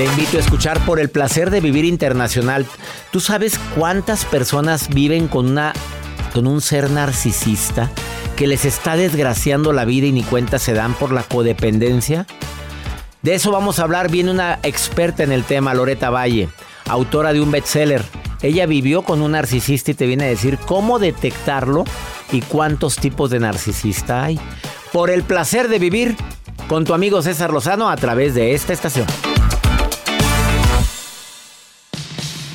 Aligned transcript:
Te 0.00 0.06
invito 0.06 0.38
a 0.38 0.40
escuchar 0.40 0.82
por 0.86 0.98
el 0.98 1.10
placer 1.10 1.50
de 1.50 1.60
vivir 1.60 1.84
internacional. 1.84 2.64
¿Tú 3.10 3.20
sabes 3.20 3.60
cuántas 3.76 4.24
personas 4.24 4.88
viven 4.88 5.28
con 5.28 5.46
una 5.46 5.74
con 6.32 6.46
un 6.46 6.62
ser 6.62 6.88
narcisista 6.88 7.90
que 8.34 8.46
les 8.46 8.64
está 8.64 8.96
desgraciando 8.96 9.74
la 9.74 9.84
vida 9.84 10.06
y 10.06 10.12
ni 10.12 10.22
cuenta 10.22 10.58
se 10.58 10.72
dan 10.72 10.94
por 10.94 11.12
la 11.12 11.22
codependencia? 11.22 12.26
De 13.20 13.34
eso 13.34 13.52
vamos 13.52 13.78
a 13.78 13.82
hablar. 13.82 14.10
Viene 14.10 14.30
una 14.30 14.58
experta 14.62 15.22
en 15.22 15.32
el 15.32 15.44
tema, 15.44 15.74
Loreta 15.74 16.08
Valle, 16.08 16.48
autora 16.88 17.34
de 17.34 17.42
un 17.42 17.50
bestseller. 17.50 18.02
Ella 18.40 18.64
vivió 18.64 19.02
con 19.02 19.20
un 19.20 19.32
narcisista 19.32 19.90
y 19.90 19.94
te 19.94 20.06
viene 20.06 20.24
a 20.24 20.28
decir 20.28 20.56
cómo 20.56 20.98
detectarlo 20.98 21.84
y 22.32 22.40
cuántos 22.40 22.96
tipos 22.96 23.28
de 23.28 23.40
narcisista 23.40 24.24
hay. 24.24 24.40
Por 24.94 25.10
el 25.10 25.24
placer 25.24 25.68
de 25.68 25.78
vivir 25.78 26.16
con 26.68 26.86
tu 26.86 26.94
amigo 26.94 27.20
César 27.20 27.52
Lozano 27.52 27.90
a 27.90 27.96
través 27.96 28.34
de 28.34 28.54
esta 28.54 28.72
estación. 28.72 29.06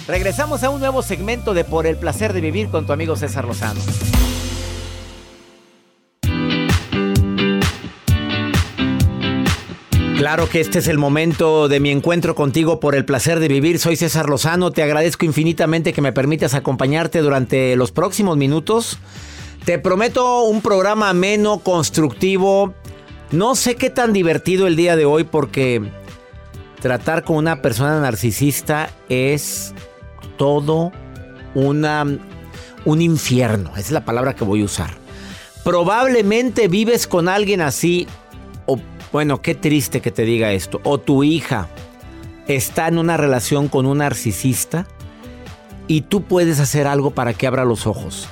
Regresamos 0.08 0.64
a 0.64 0.70
un 0.70 0.80
nuevo 0.80 1.02
segmento 1.02 1.56
de 1.56 1.64
Por 1.64 1.88
el 1.88 1.98
placer 1.98 2.31
de 2.34 2.39
vivir 2.39 2.70
con 2.70 2.86
tu 2.86 2.94
amigo 2.94 3.16
César 3.16 3.45
Lozano. 3.45 3.81
Claro 10.17 10.48
que 10.48 10.59
este 10.61 10.80
es 10.80 10.88
el 10.88 11.00
momento 11.00 11.67
de 11.67 11.80
mi 11.80 11.89
encuentro 11.89 12.36
contigo 12.36 12.80
por 12.80 12.94
el 12.94 13.03
placer 13.03 13.39
de 13.39 13.48
vivir. 13.48 13.80
Soy 13.80 13.95
César 13.95 14.30
Lozano. 14.30 14.72
Te 14.72 14.83
agradezco 14.83 15.26
infinitamente 15.26 15.92
que 15.92 16.02
me 16.02 16.14
permitas 16.14 16.53
acompañarte 16.53 17.22
durante 17.22 17.76
los 17.76 17.92
próximos 17.92 18.38
minutos. 18.38 19.00
Te 19.66 19.80
prometo 19.80 20.44
un 20.44 20.61
programa 20.61 21.09
ameno, 21.09 21.59
constructivo. 21.59 22.76
No 23.31 23.56
sé 23.56 23.76
qué 23.76 23.89
tan 23.89 24.14
divertido 24.14 24.67
el 24.67 24.76
día 24.76 24.95
de 24.95 25.06
hoy 25.06 25.23
porque 25.23 25.81
tratar 26.80 27.23
con 27.23 27.38
una 27.38 27.64
persona 27.64 28.00
narcisista 28.00 28.92
es 29.09 29.73
todo 30.38 30.91
un 31.55 33.02
infierno. 33.02 33.72
Esa 33.72 33.80
es 33.80 33.91
la 33.91 34.05
palabra 34.05 34.36
que 34.36 34.44
voy 34.44 34.61
a 34.61 34.66
usar. 34.66 34.92
Probablemente 35.64 36.67
vives 36.67 37.08
con 37.08 37.27
alguien 37.27 37.61
así, 37.61 38.08
o 38.66 38.80
bueno, 39.11 39.42
qué 39.42 39.55
triste 39.55 40.02
que 40.02 40.11
te 40.11 40.23
diga 40.23 40.52
esto, 40.52 40.80
o 40.83 41.00
tu 41.00 41.23
hija 41.23 41.67
está 42.47 42.88
en 42.88 43.00
una 43.00 43.17
relación 43.17 43.67
con 43.67 43.86
un 43.86 43.97
narcisista 44.00 44.86
y 45.88 46.02
tú 46.02 46.23
puedes 46.23 46.59
hacer 46.59 46.86
algo 46.88 47.11
para 47.11 47.33
que 47.33 47.47
abra 47.47 47.66
los 47.66 47.88
ojos. 47.88 48.27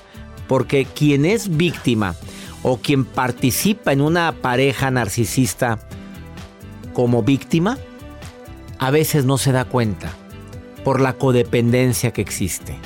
Porque 0.48 0.86
quien 0.86 1.26
es 1.26 1.58
víctima 1.58 2.16
o 2.62 2.78
quien 2.78 3.06
participa 3.06 3.92
en 3.92 4.02
una 4.02 4.32
pareja 4.32 4.92
narcisista 4.92 5.80
como 6.94 7.24
víctima, 7.24 7.78
a 8.78 8.92
veces 8.92 9.26
no 9.26 9.38
se 9.38 9.52
da 9.52 9.66
cuenta 9.66 10.12
por 10.84 11.02
la 11.02 11.14
codependencia 11.14 12.12
que 12.12 12.22
existe. 12.22 12.78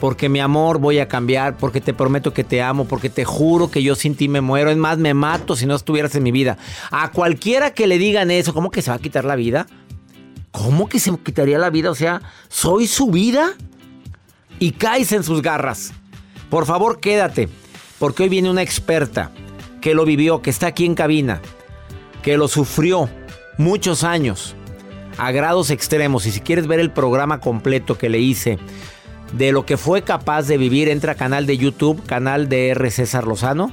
Porque 0.00 0.28
mi 0.28 0.38
amor 0.38 0.78
voy 0.78 1.00
a 1.00 1.08
cambiar, 1.08 1.56
porque 1.56 1.80
te 1.80 1.92
prometo 1.92 2.32
que 2.32 2.44
te 2.44 2.62
amo, 2.62 2.86
porque 2.86 3.10
te 3.10 3.24
juro 3.24 3.70
que 3.70 3.82
yo 3.82 3.96
sin 3.96 4.14
ti 4.14 4.28
me 4.28 4.40
muero. 4.40 4.70
Es 4.70 4.76
más, 4.76 4.98
me 4.98 5.12
mato 5.12 5.56
si 5.56 5.66
no 5.66 5.74
estuvieras 5.74 6.14
en 6.14 6.22
mi 6.22 6.30
vida. 6.30 6.56
A 6.90 7.10
cualquiera 7.10 7.72
que 7.72 7.86
le 7.86 7.98
digan 7.98 8.30
eso, 8.30 8.54
¿cómo 8.54 8.70
que 8.70 8.80
se 8.80 8.90
va 8.90 8.96
a 8.96 9.00
quitar 9.00 9.24
la 9.24 9.34
vida? 9.34 9.66
¿Cómo 10.52 10.88
que 10.88 11.00
se 11.00 11.16
quitaría 11.18 11.58
la 11.58 11.70
vida? 11.70 11.90
O 11.90 11.94
sea, 11.94 12.22
¿soy 12.48 12.86
su 12.86 13.10
vida? 13.10 13.54
Y 14.60 14.72
caes 14.72 15.12
en 15.12 15.24
sus 15.24 15.42
garras. 15.42 15.92
Por 16.48 16.64
favor, 16.64 17.00
quédate, 17.00 17.48
porque 17.98 18.22
hoy 18.22 18.28
viene 18.28 18.50
una 18.50 18.62
experta 18.62 19.32
que 19.80 19.94
lo 19.94 20.04
vivió, 20.04 20.42
que 20.42 20.50
está 20.50 20.68
aquí 20.68 20.86
en 20.86 20.94
cabina, 20.94 21.40
que 22.22 22.36
lo 22.36 22.48
sufrió 22.48 23.10
muchos 23.58 24.04
años 24.04 24.54
a 25.18 25.30
grados 25.32 25.70
extremos. 25.70 26.26
Y 26.26 26.30
si 26.30 26.40
quieres 26.40 26.66
ver 26.66 26.80
el 26.80 26.90
programa 26.90 27.40
completo 27.40 27.98
que 27.98 28.08
le 28.08 28.18
hice 28.20 28.58
de 29.32 29.52
lo 29.52 29.66
que 29.66 29.76
fue 29.76 30.02
capaz 30.02 30.46
de 30.46 30.56
vivir, 30.56 30.88
entra 30.88 31.12
a 31.12 31.16
canal 31.16 31.46
de 31.46 31.58
YouTube, 31.58 32.04
canal 32.06 32.48
de 32.48 32.68
R. 32.68 32.90
César 32.90 33.26
Lozano, 33.26 33.70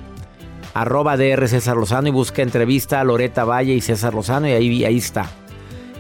arroba 0.73 1.16
DR 1.16 1.47
César 1.47 1.78
Lozano 1.78 2.09
y 2.09 2.11
busca 2.11 2.41
entrevista 2.41 3.00
a 3.00 3.03
Loreta 3.06 3.45
Valle 3.45 3.73
y 3.73 3.81
César 3.81 4.13
Lozano 4.13 4.47
y 4.47 4.51
ahí, 4.51 4.83
ahí 4.83 4.97
está. 4.97 5.29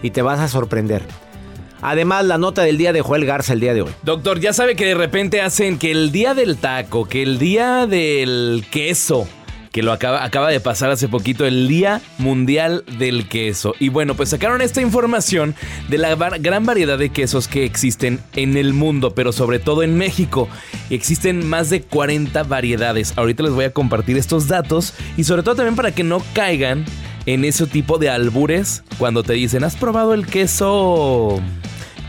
Y 0.01 0.11
te 0.11 0.21
vas 0.21 0.39
a 0.39 0.47
sorprender. 0.49 1.03
Además, 1.81 2.25
la 2.25 2.37
nota 2.37 2.63
del 2.63 2.77
día 2.77 2.93
de 2.93 3.01
Joel 3.01 3.25
Garza 3.25 3.53
el 3.53 3.59
día 3.59 3.73
de 3.73 3.83
hoy. 3.83 3.91
Doctor, 4.01 4.39
ya 4.39 4.53
sabe 4.53 4.75
que 4.75 4.85
de 4.85 4.95
repente 4.95 5.41
hacen 5.41 5.77
que 5.77 5.91
el 5.91 6.11
día 6.11 6.33
del 6.33 6.57
taco, 6.57 7.05
que 7.05 7.21
el 7.21 7.37
día 7.37 7.85
del 7.85 8.65
queso, 8.71 9.27
que 9.75 9.83
lo 9.83 9.91
acaba, 9.91 10.23
acaba 10.23 10.51
de 10.51 10.61
pasar 10.61 10.89
hace 10.89 11.09
poquito, 11.09 11.45
el 11.45 11.67
Día 11.67 12.01
Mundial 12.17 12.85
del 12.97 13.27
Queso. 13.27 13.75
Y 13.77 13.89
bueno, 13.89 14.15
pues 14.15 14.29
sacaron 14.29 14.61
esta 14.61 14.81
información 14.81 15.53
de 15.89 15.97
la 15.97 16.15
gran 16.15 16.65
variedad 16.65 16.97
de 16.97 17.09
quesos 17.09 17.49
que 17.49 17.65
existen 17.65 18.21
en 18.37 18.55
el 18.55 18.71
mundo, 18.71 19.13
pero 19.13 19.33
sobre 19.33 19.59
todo 19.59 19.83
en 19.83 19.97
México. 19.97 20.47
Existen 20.89 21.45
más 21.45 21.69
de 21.69 21.81
40 21.81 22.43
variedades. 22.43 23.17
Ahorita 23.17 23.43
les 23.43 23.51
voy 23.51 23.65
a 23.65 23.73
compartir 23.73 24.15
estos 24.15 24.47
datos 24.47 24.93
y 25.17 25.25
sobre 25.25 25.43
todo 25.43 25.55
también 25.55 25.75
para 25.75 25.91
que 25.91 26.05
no 26.05 26.21
caigan 26.31 26.85
en 27.25 27.43
ese 27.43 27.67
tipo 27.67 27.97
de 27.97 28.09
albures 28.09 28.81
cuando 28.97 29.23
te 29.23 29.33
dicen, 29.33 29.65
¿has 29.65 29.75
probado 29.75 30.13
el 30.13 30.25
queso? 30.25 31.41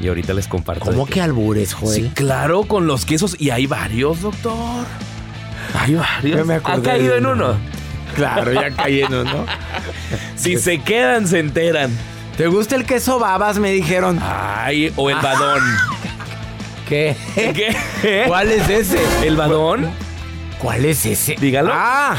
Y 0.00 0.06
ahorita 0.06 0.34
les 0.34 0.47
comparto. 0.47 0.84
¿Cómo 0.84 1.04
que 1.04 1.21
albures, 1.21 1.75
Joel? 1.75 1.94
Sí, 1.97 2.10
claro, 2.15 2.62
con 2.62 2.87
los 2.87 3.04
quesos. 3.04 3.34
Y 3.41 3.50
hay 3.50 3.66
varios, 3.66 4.22
doctor. 4.22 4.87
Hay 5.78 5.94
varios. 5.94 6.50
¿Ha 6.64 6.82
caído 6.82 7.16
en 7.16 7.26
uno? 7.26 7.56
Claro, 8.14 8.53
ya 8.53 8.70
caí 8.70 9.03
en 9.03 9.14
uno. 9.14 9.44
si 10.37 10.56
se 10.59 10.78
quedan, 10.81 11.26
se 11.28 11.38
enteran. 11.41 11.91
¿Te 12.37 12.47
gusta 12.47 12.76
el 12.76 12.84
queso 12.84 13.19
babas? 13.19 13.59
Me 13.59 13.70
dijeron. 13.72 14.19
Ay, 14.22 14.92
o 14.97 15.10
el 15.10 15.16
badón. 15.16 15.60
¿Qué? 16.88 17.16
¿Qué? 17.34 18.25
¿Cuál 18.26 18.53
es 18.53 18.69
ese? 18.69 19.00
¿El 19.26 19.36
badón? 19.36 19.91
¿Cuál 20.59 20.84
es 20.84 21.04
ese? 21.04 21.34
Dígalo. 21.38 21.72
Ah. 21.75 22.16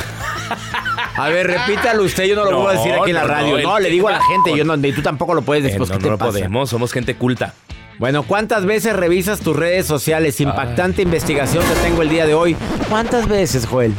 A 1.15 1.29
ver, 1.29 1.47
repítalo 1.47 2.03
usted, 2.03 2.25
yo 2.25 2.35
no 2.35 2.45
lo 2.49 2.61
puedo 2.63 2.77
decir 2.77 2.93
aquí 2.93 3.09
en 3.09 3.15
la 3.15 3.23
radio. 3.23 3.59
no, 3.61 3.79
le 3.79 3.85
que 3.85 3.91
digo 3.91 4.07
a 4.07 4.13
la 4.13 4.21
gente, 4.23 4.55
yo 4.55 4.63
no, 4.63 4.75
y 4.75 4.91
tú 4.93 5.01
tampoco 5.01 5.33
lo 5.33 5.41
puedes 5.41 5.63
Eh, 5.65 5.67
después. 5.69 5.89
no, 5.89 5.95
¿qué 5.97 5.99
no 5.99 6.03
te 6.03 6.09
lo 6.11 6.17
pasa? 6.17 6.31
podemos, 6.31 6.69
somos 6.69 6.93
gente 6.93 7.15
culta. 7.15 7.53
Bueno, 7.99 8.21
¿cuántas 8.21 8.65
veces 8.65 8.95
revisas 8.95 9.39
tus 9.39 9.55
redes 9.55 9.87
sociales? 9.87 10.39
Impactante 10.39 11.01
investigación 11.01 11.63
que 11.63 11.73
tengo 11.81 12.03
el 12.03 12.09
día 12.09 12.27
de 12.27 12.35
hoy. 12.35 12.55
¿Cuántas 12.89 13.27
veces, 13.27 13.65
Joel? 13.65 13.91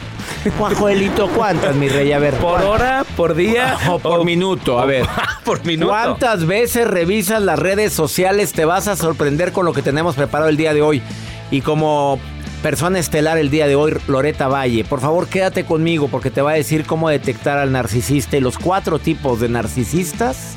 Juan 0.57 0.75
Joelito, 0.77 1.29
¿cuántas, 1.31 1.75
mi 1.75 1.89
rey? 1.89 2.13
A 2.13 2.21
ver. 2.21 2.35
¿Por 2.35 2.63
hora? 2.63 3.05
¿Por 3.17 3.35
día? 3.35 3.77
O 3.89 3.99
por 3.99 4.25
minuto, 4.25 4.79
a 4.79 4.85
ver. 4.85 5.05
por 5.45 5.65
minuto. 5.67 5.91
¿Cuántas 5.91 6.47
veces 6.47 6.87
revisas 6.87 7.43
las 7.43 7.59
redes 7.59 7.93
sociales? 7.93 8.53
Te 8.53 8.65
vas 8.65 8.87
a 8.87 8.95
sorprender 8.95 9.51
con 9.51 9.67
lo 9.67 9.73
que 9.73 9.83
tenemos 9.83 10.15
preparado 10.15 10.49
el 10.49 10.57
día 10.57 10.75
de 10.75 10.83
hoy. 10.83 11.03
Y 11.51 11.63
como 11.63 12.21
persona 12.63 13.01
estelar 13.01 13.37
el 13.37 13.51
día 13.51 13.67
de 13.67 13.75
hoy, 13.75 13.95
Loreta 14.07 14.47
Valle, 14.47 14.85
por 14.85 15.01
favor 15.01 15.27
quédate 15.27 15.65
conmigo 15.65 16.07
porque 16.07 16.31
te 16.31 16.41
va 16.41 16.53
a 16.53 16.55
decir 16.55 16.85
cómo 16.85 17.09
detectar 17.09 17.59
al 17.59 17.73
narcisista 17.73 18.37
y 18.37 18.41
los 18.41 18.59
cuatro 18.59 19.01
tipos 19.01 19.41
de 19.41 19.49
narcisistas 19.49 20.55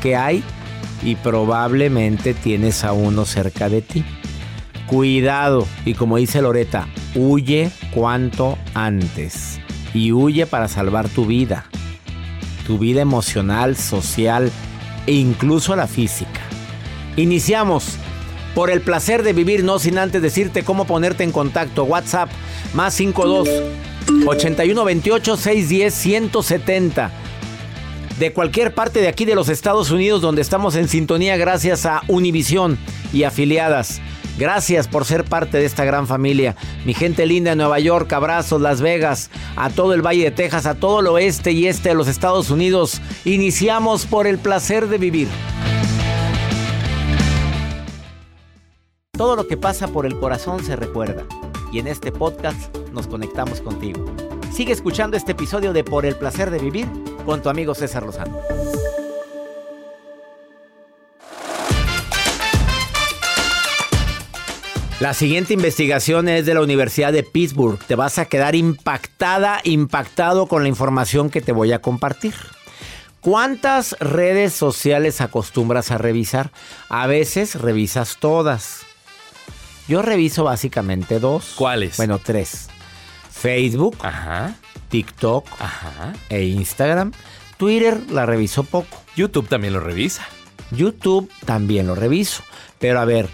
que 0.00 0.16
hay 0.16 0.42
y 1.02 1.16
probablemente 1.16 2.34
tienes 2.34 2.84
a 2.84 2.92
uno 2.92 3.24
cerca 3.24 3.68
de 3.68 3.82
ti. 3.82 4.04
Cuidado 4.86 5.66
y 5.84 5.94
como 5.94 6.16
dice 6.16 6.42
Loreta, 6.42 6.88
huye 7.14 7.70
cuanto 7.94 8.58
antes 8.74 9.60
y 9.94 10.12
huye 10.12 10.46
para 10.46 10.68
salvar 10.68 11.08
tu 11.08 11.26
vida 11.26 11.66
tu 12.70 12.78
vida 12.78 13.00
emocional, 13.00 13.76
social 13.76 14.52
e 15.08 15.14
incluso 15.14 15.74
la 15.74 15.88
física. 15.88 16.40
Iniciamos 17.16 17.96
por 18.54 18.70
el 18.70 18.80
placer 18.80 19.24
de 19.24 19.32
vivir, 19.32 19.64
no 19.64 19.80
sin 19.80 19.98
antes 19.98 20.22
decirte 20.22 20.62
cómo 20.62 20.84
ponerte 20.84 21.24
en 21.24 21.32
contacto. 21.32 21.82
WhatsApp 21.82 22.30
más 22.72 22.94
52 22.94 23.48
81 24.24 24.84
28 24.84 25.36
610 25.36 25.94
170. 25.94 27.10
De 28.20 28.34
cualquier 28.34 28.74
parte 28.74 29.00
de 29.00 29.08
aquí 29.08 29.24
de 29.24 29.34
los 29.34 29.48
Estados 29.48 29.90
Unidos 29.90 30.20
donde 30.20 30.42
estamos 30.42 30.76
en 30.76 30.88
sintonía 30.88 31.38
gracias 31.38 31.86
a 31.86 32.02
Univisión 32.06 32.76
y 33.14 33.22
afiliadas. 33.22 34.02
Gracias 34.38 34.88
por 34.88 35.06
ser 35.06 35.24
parte 35.24 35.56
de 35.56 35.64
esta 35.64 35.86
gran 35.86 36.06
familia. 36.06 36.54
Mi 36.84 36.92
gente 36.92 37.24
linda 37.24 37.52
de 37.52 37.56
Nueva 37.56 37.80
York, 37.80 38.12
abrazos, 38.12 38.60
Las 38.60 38.82
Vegas, 38.82 39.30
a 39.56 39.70
todo 39.70 39.94
el 39.94 40.02
Valle 40.02 40.24
de 40.24 40.30
Texas, 40.32 40.66
a 40.66 40.74
todo 40.74 41.00
el 41.00 41.06
oeste 41.06 41.52
y 41.52 41.66
este 41.66 41.88
de 41.88 41.94
los 41.94 42.08
Estados 42.08 42.50
Unidos. 42.50 43.00
Iniciamos 43.24 44.04
por 44.04 44.26
el 44.26 44.36
placer 44.36 44.88
de 44.88 44.98
vivir. 44.98 45.28
Todo 49.12 49.34
lo 49.34 49.48
que 49.48 49.56
pasa 49.56 49.88
por 49.88 50.04
el 50.04 50.18
corazón 50.20 50.62
se 50.62 50.76
recuerda. 50.76 51.24
Y 51.72 51.78
en 51.78 51.86
este 51.86 52.12
podcast 52.12 52.76
nos 52.92 53.06
conectamos 53.06 53.62
contigo. 53.62 54.04
Sigue 54.52 54.74
escuchando 54.74 55.16
este 55.16 55.32
episodio 55.32 55.72
de 55.72 55.84
Por 55.84 56.04
el 56.04 56.16
placer 56.16 56.50
de 56.50 56.58
vivir 56.58 56.86
con 57.30 57.42
tu 57.42 57.48
amigo 57.48 57.76
César 57.76 58.02
Lozano. 58.02 58.40
La 64.98 65.14
siguiente 65.14 65.54
investigación 65.54 66.28
es 66.28 66.44
de 66.44 66.54
la 66.54 66.60
Universidad 66.60 67.12
de 67.12 67.22
Pittsburgh. 67.22 67.78
Te 67.86 67.94
vas 67.94 68.18
a 68.18 68.24
quedar 68.24 68.56
impactada, 68.56 69.60
impactado 69.62 70.48
con 70.48 70.64
la 70.64 70.68
información 70.68 71.30
que 71.30 71.40
te 71.40 71.52
voy 71.52 71.70
a 71.70 71.80
compartir. 71.80 72.34
¿Cuántas 73.20 73.92
redes 74.00 74.52
sociales 74.52 75.20
acostumbras 75.20 75.92
a 75.92 75.98
revisar? 75.98 76.50
A 76.88 77.06
veces 77.06 77.54
revisas 77.54 78.16
todas. 78.18 78.80
Yo 79.86 80.02
reviso 80.02 80.42
básicamente 80.42 81.20
dos. 81.20 81.52
¿Cuáles? 81.54 81.96
Bueno, 81.96 82.18
tres. 82.18 82.66
Facebook, 83.30 83.96
Ajá, 84.02 84.56
TikTok 84.90 85.46
ajá. 85.58 86.12
e 86.28 86.44
Instagram. 86.44 87.12
Twitter 87.56 87.98
la 88.10 88.26
reviso 88.26 88.64
poco. 88.64 89.02
YouTube 89.16 89.48
también 89.48 89.72
lo 89.72 89.80
revisa. 89.80 90.26
YouTube 90.70 91.30
también 91.44 91.86
lo 91.86 91.94
reviso. 91.94 92.42
Pero 92.78 93.00
a 93.00 93.04
ver, 93.04 93.28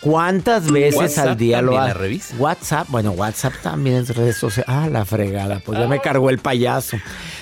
¿cuántas 0.00 0.70
veces 0.70 0.96
WhatsApp 0.96 1.28
al 1.28 1.36
día 1.36 1.62
lo 1.62 1.78
haces? 1.78 1.96
revisa. 1.96 2.34
WhatsApp, 2.38 2.88
bueno, 2.88 3.10
WhatsApp 3.12 3.54
también 3.62 3.96
es 3.96 4.16
redes 4.16 4.36
sociales. 4.36 4.68
Ah, 4.68 4.88
la 4.88 5.04
fregada, 5.04 5.60
pues 5.64 5.78
ya 5.78 5.86
me 5.86 6.00
cargó 6.00 6.30
el 6.30 6.38
payaso. 6.38 6.96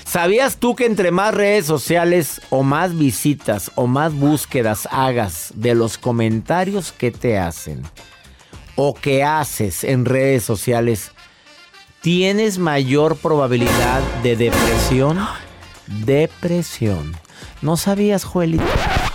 ¿Sabías 0.05 0.57
tú 0.57 0.75
que 0.75 0.87
entre 0.87 1.11
más 1.11 1.35
redes 1.35 1.67
sociales 1.67 2.41
o 2.51 2.63
más 2.63 2.97
visitas 2.97 3.71
o 3.75 3.87
más 3.87 4.13
búsquedas 4.15 4.89
hagas 4.91 5.53
de 5.55 5.75
los 5.75 5.99
comentarios 5.99 6.93
que 6.93 7.11
te 7.11 7.39
hacen 7.39 7.83
o 8.77 8.95
que 8.95 9.23
haces 9.23 9.85
en 9.85 10.05
redes 10.05 10.43
sociales, 10.43 11.13
tienes 12.05 12.59
mayor 12.59 13.17
probabilidad 13.17 14.01
de 14.23 14.37
depresión? 14.37 15.19
Depresión. 16.05 17.17
¿No 17.63 17.79
sabías, 17.79 18.25
Joelito? 18.25 18.63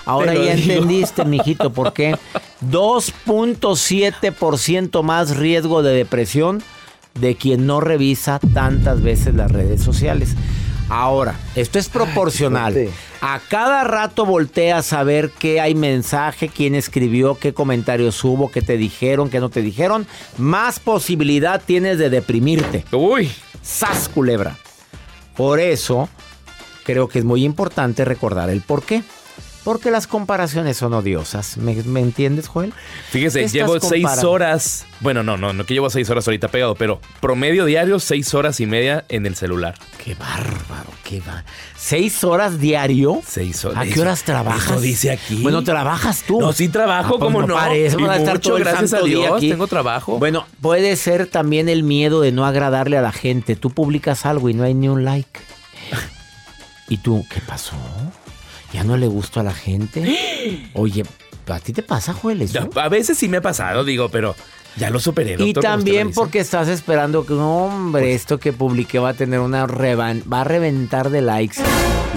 Ahora 0.05 0.33
ya 0.33 0.55
digo. 0.55 0.73
entendiste, 0.73 1.23
mijito, 1.23 1.71
por 1.73 1.93
qué. 1.93 2.17
2.7% 2.67 5.03
más 5.03 5.37
riesgo 5.37 5.83
de 5.83 5.93
depresión 5.93 6.63
de 7.13 7.35
quien 7.35 7.67
no 7.67 7.79
revisa 7.79 8.39
tantas 8.55 9.03
veces 9.03 9.35
las 9.35 9.51
redes 9.51 9.83
sociales. 9.83 10.29
Ahora, 10.89 11.35
esto 11.53 11.77
es 11.77 11.89
proporcional. 11.89 12.89
A 13.21 13.39
cada 13.39 13.83
rato 13.83 14.25
volteas 14.25 14.93
a 14.93 15.03
ver 15.03 15.31
qué 15.31 15.59
hay 15.59 15.75
mensaje, 15.75 16.49
quién 16.49 16.75
escribió, 16.75 17.35
qué 17.35 17.53
comentarios 17.53 18.23
hubo, 18.23 18.49
qué 18.51 18.61
te 18.61 18.77
dijeron, 18.77 19.29
qué 19.29 19.39
no 19.39 19.49
te 19.49 19.61
dijeron. 19.61 20.07
Más 20.37 20.79
posibilidad 20.79 21.61
tienes 21.65 21.97
de 21.97 22.09
deprimirte. 22.09 22.85
Uy, 22.91 23.29
¡Sas, 23.61 24.09
culebra! 24.09 24.57
Por 25.35 25.59
eso, 25.59 26.09
creo 26.83 27.07
que 27.07 27.19
es 27.19 27.25
muy 27.25 27.43
importante 27.43 28.05
recordar 28.05 28.49
el 28.49 28.61
por 28.61 28.83
qué. 28.83 29.03
Porque 29.69 29.91
las 29.91 30.07
comparaciones 30.07 30.77
son 30.77 30.95
odiosas. 30.95 31.55
¿Me, 31.57 31.75
me 31.83 31.99
entiendes, 31.99 32.47
Joel? 32.47 32.73
fíjese, 33.11 33.37
¿Qué 33.41 33.45
estás 33.45 33.53
llevo 33.53 33.79
seis 33.79 34.23
horas. 34.23 34.87
Bueno, 34.99 35.21
no, 35.21 35.37
no, 35.37 35.53
no 35.53 35.63
que 35.63 35.75
llevo 35.75 35.91
seis 35.91 36.09
horas 36.09 36.27
ahorita 36.27 36.47
pegado, 36.47 36.73
pero 36.73 36.99
promedio 37.21 37.65
diario, 37.65 37.99
seis 37.99 38.33
horas 38.33 38.59
y 38.61 38.65
media 38.65 39.05
en 39.09 39.27
el 39.27 39.35
celular. 39.35 39.75
¡Qué 40.03 40.15
bárbaro! 40.15 40.89
¡Qué 41.03 41.19
bárbaro! 41.19 41.45
¿Seis 41.77 42.23
horas 42.23 42.59
diario? 42.59 43.21
Seis 43.23 43.63
horas. 43.63 43.77
¿A 43.87 43.93
qué 43.93 44.01
horas 44.01 44.23
trabajas? 44.23 44.71
Eso 44.71 44.81
dice 44.81 45.11
aquí. 45.11 45.43
Bueno, 45.43 45.63
trabajas 45.63 46.23
tú. 46.25 46.41
No, 46.41 46.51
sí 46.51 46.67
trabajo, 46.69 47.17
Ah, 47.17 47.19
pues 47.19 47.31
¿cómo 47.31 47.45
no? 47.45 47.53
Parece, 47.53 47.95
Y 47.99 48.03
estar 48.05 48.33
mucho, 48.37 48.39
todo 48.39 48.57
el 48.57 48.63
gracias 48.63 48.89
santo 48.89 49.05
a 49.05 49.07
día 49.07 49.17
Dios, 49.19 49.37
aquí. 49.37 49.49
tengo 49.51 49.67
trabajo. 49.67 50.17
Bueno, 50.17 50.47
puede 50.61 50.95
ser 50.95 51.27
también 51.27 51.69
el 51.69 51.83
miedo 51.83 52.21
de 52.21 52.31
no 52.31 52.47
agradarle 52.47 52.97
a 52.97 53.03
la 53.03 53.11
gente. 53.11 53.55
Tú 53.55 53.69
publicas 53.69 54.25
algo 54.25 54.49
y 54.49 54.55
no 54.55 54.63
hay 54.63 54.73
ni 54.73 54.89
un 54.89 55.05
like. 55.05 55.39
¿Y 56.89 56.97
tú 56.97 57.23
qué 57.31 57.39
pasó? 57.41 57.75
¿Ya 58.73 58.83
no 58.83 58.97
le 58.97 59.07
gustó 59.07 59.39
a 59.39 59.43
la 59.43 59.53
gente? 59.53 60.69
Oye, 60.73 61.03
¿a 61.47 61.59
ti 61.59 61.73
te 61.73 61.83
pasa, 61.83 62.13
Joel, 62.13 62.41
eso? 62.43 62.69
A 62.75 62.89
veces 62.89 63.17
sí 63.17 63.27
me 63.27 63.37
ha 63.37 63.41
pasado, 63.41 63.83
digo, 63.83 64.09
pero 64.09 64.35
ya 64.75 64.89
lo 64.89 64.99
superé, 64.99 65.31
doctor. 65.31 65.47
Y 65.47 65.53
también. 65.53 66.07
Pues 66.07 66.15
porque 66.15 66.39
estás 66.39 66.67
esperando 66.67 67.25
que, 67.25 67.33
hombre, 67.33 68.13
esto 68.13 68.37
que 68.39 68.53
publiqué 68.53 68.99
va 68.99 69.09
a 69.09 69.13
tener 69.13 69.39
una 69.39 69.65
revan, 69.67 70.23
va 70.31 70.41
a 70.41 70.43
reventar 70.43 71.09
de 71.09 71.21
likes. 71.21 71.57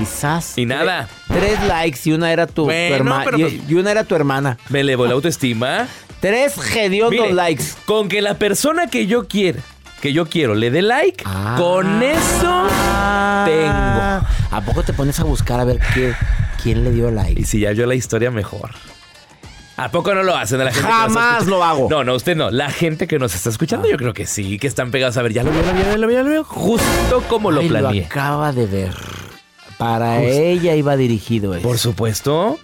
Y 0.01 0.05
¡zas! 0.07 0.57
Y 0.59 0.65
nada. 0.67 1.09
Tres, 1.29 1.41
tres 1.57 1.67
likes 1.69 2.01
y 2.05 2.13
una 2.13 2.33
era 2.33 2.47
tu, 2.47 2.65
Bueno, 2.65 2.95
hermana. 2.97 3.25
pero 3.25 3.39
Y, 3.39 3.43
pues- 3.43 3.71
y 3.71 3.75
una 3.75 3.91
era 3.91 4.05
tu 4.05 4.15
hermana. 4.15 4.59
Me 4.69 4.81
elevó 4.81 5.07
la 5.07 5.13
autoestima. 5.13 5.87
Tres 6.21 6.55
hediondos 6.77 7.11
Mire, 7.21 7.35
likes. 7.35 7.65
Con 7.85 8.09
que 8.09 8.23
la 8.23 8.35
persona 8.39 8.87
que 8.87 9.07
yo 9.09 9.27
quiera, 9.27 9.61
que 10.01 10.13
yo 10.13 10.27
quiero, 10.27 10.55
le 10.55 10.71
dé 10.71 10.81
like, 10.81 11.25
Ah. 11.27 11.57
con 11.59 12.01
eso 12.03 12.69
tengo. 13.45 13.92
¿A 14.51 14.61
poco 14.61 14.83
te 14.83 14.93
pones 14.93 15.19
a 15.21 15.25
buscar 15.25 15.61
a 15.61 15.65
ver 15.65 15.79
qué, 15.95 16.15
quién 16.63 16.85
le 16.85 16.91
dio 16.91 17.09
Y 17.11 17.13
like? 17.13 17.45
si 17.45 17.61
ya 17.61 17.73
yo 17.73 17.87
la 17.87 17.95
historia, 17.95 18.31
mejor. 18.31 18.71
¿A 19.77 19.91
poco 19.91 20.15
no 20.15 20.23
lo 20.23 20.37
hacen 20.37 20.61
a 20.61 20.65
la 20.65 20.73
gente? 20.73 20.87
Jamás 20.89 21.47
lo 21.47 21.65
hago. 21.65 21.89
No, 21.91 22.05
no, 22.05 22.15
usted 22.15 22.37
no. 22.37 22.51
La 22.51 22.71
gente 22.71 23.07
que 23.07 23.19
nos 23.19 23.35
está 23.35 23.49
escuchando, 23.49 23.89
yo 23.89 23.97
creo 23.97 24.13
que 24.13 24.27
sí, 24.27 24.59
que 24.59 24.67
están 24.67 24.91
pegados 24.91 25.17
a 25.17 25.23
ver, 25.23 25.33
ya 25.33 25.43
lo 25.43 25.51
vio, 25.51 25.63
lo 25.63 25.73
vio, 25.73 25.97
lo 25.97 26.07
vio, 26.07 26.23
lo 26.23 26.31
vio, 26.31 26.45
justo 26.45 27.25
como 27.29 27.51
lo 27.51 27.61
Ay, 27.63 27.69
planeé. 27.69 28.05
acaba 28.05 28.53
de 28.53 28.67
ver. 28.67 28.95
Para 29.79 30.23
ella 30.23 30.75
iba 30.77 30.97
dirigido 30.97 31.55
eso. 31.55 31.67
Por 31.67 31.79
supuesto. 31.79 32.59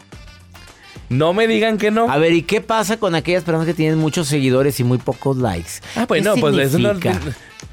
No 1.09 1.33
me 1.33 1.47
digan 1.47 1.79
que 1.79 1.91
no. 1.91 2.11
A 2.11 2.19
ver, 2.19 2.33
¿y 2.35 2.43
qué 2.43 2.61
pasa 2.61 2.99
con 2.99 3.15
aquellas 3.15 3.43
personas 3.43 3.67
que 3.67 3.75
tienen 3.75 3.99
muchos 3.99 4.29
seguidores 4.29 4.79
y 4.79 4.85
muy 4.85 4.99
pocos 4.99 5.39
likes? 5.39 5.71
Ah, 5.97 6.05
pues 6.07 6.23
¿Qué 6.23 6.29
no, 6.29 6.37
pues 6.37 6.57
eso 6.59 6.79
no. 6.79 6.93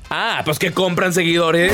Ah, 0.10 0.42
pues 0.46 0.58
que 0.58 0.72
compran 0.72 1.14
seguidores. 1.14 1.74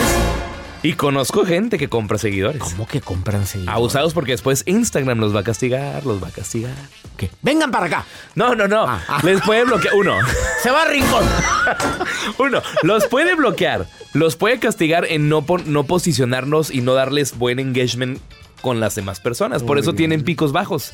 Y 0.83 0.93
conozco 0.93 1.45
gente 1.45 1.77
que 1.77 1.89
compra 1.89 2.17
seguidores. 2.17 2.61
¿Cómo 2.61 2.87
que 2.87 3.01
compran 3.01 3.45
seguidores? 3.45 3.75
Abusados 3.75 4.13
porque 4.13 4.31
después 4.31 4.63
Instagram 4.65 5.19
los 5.19 5.35
va 5.35 5.41
a 5.41 5.43
castigar, 5.43 6.05
los 6.05 6.21
va 6.23 6.29
a 6.29 6.31
castigar. 6.31 6.73
¿Qué? 7.17 7.29
Vengan 7.43 7.69
para 7.69 7.85
acá. 7.85 8.05
No, 8.33 8.55
no, 8.55 8.67
no. 8.67 8.87
Ah, 8.87 9.03
ah. 9.07 9.19
Les 9.23 9.41
puede 9.41 9.63
bloquear. 9.63 9.93
Uno. 9.93 10.17
Se 10.63 10.71
va 10.71 10.81
a 10.81 10.85
rincón. 10.85 11.23
Uno. 12.39 12.61
Los 12.81 13.05
puede 13.05 13.35
bloquear. 13.35 13.85
Los 14.13 14.35
puede 14.35 14.57
castigar 14.59 15.05
en 15.05 15.29
no, 15.29 15.45
no 15.65 15.83
posicionarnos 15.83 16.71
y 16.71 16.81
no 16.81 16.95
darles 16.95 17.37
buen 17.37 17.59
engagement 17.59 18.19
con 18.61 18.79
las 18.79 18.95
demás 18.95 19.19
personas. 19.19 19.61
Por 19.61 19.77
eso 19.77 19.93
tienen 19.93 20.23
picos 20.23 20.51
bajos. 20.51 20.93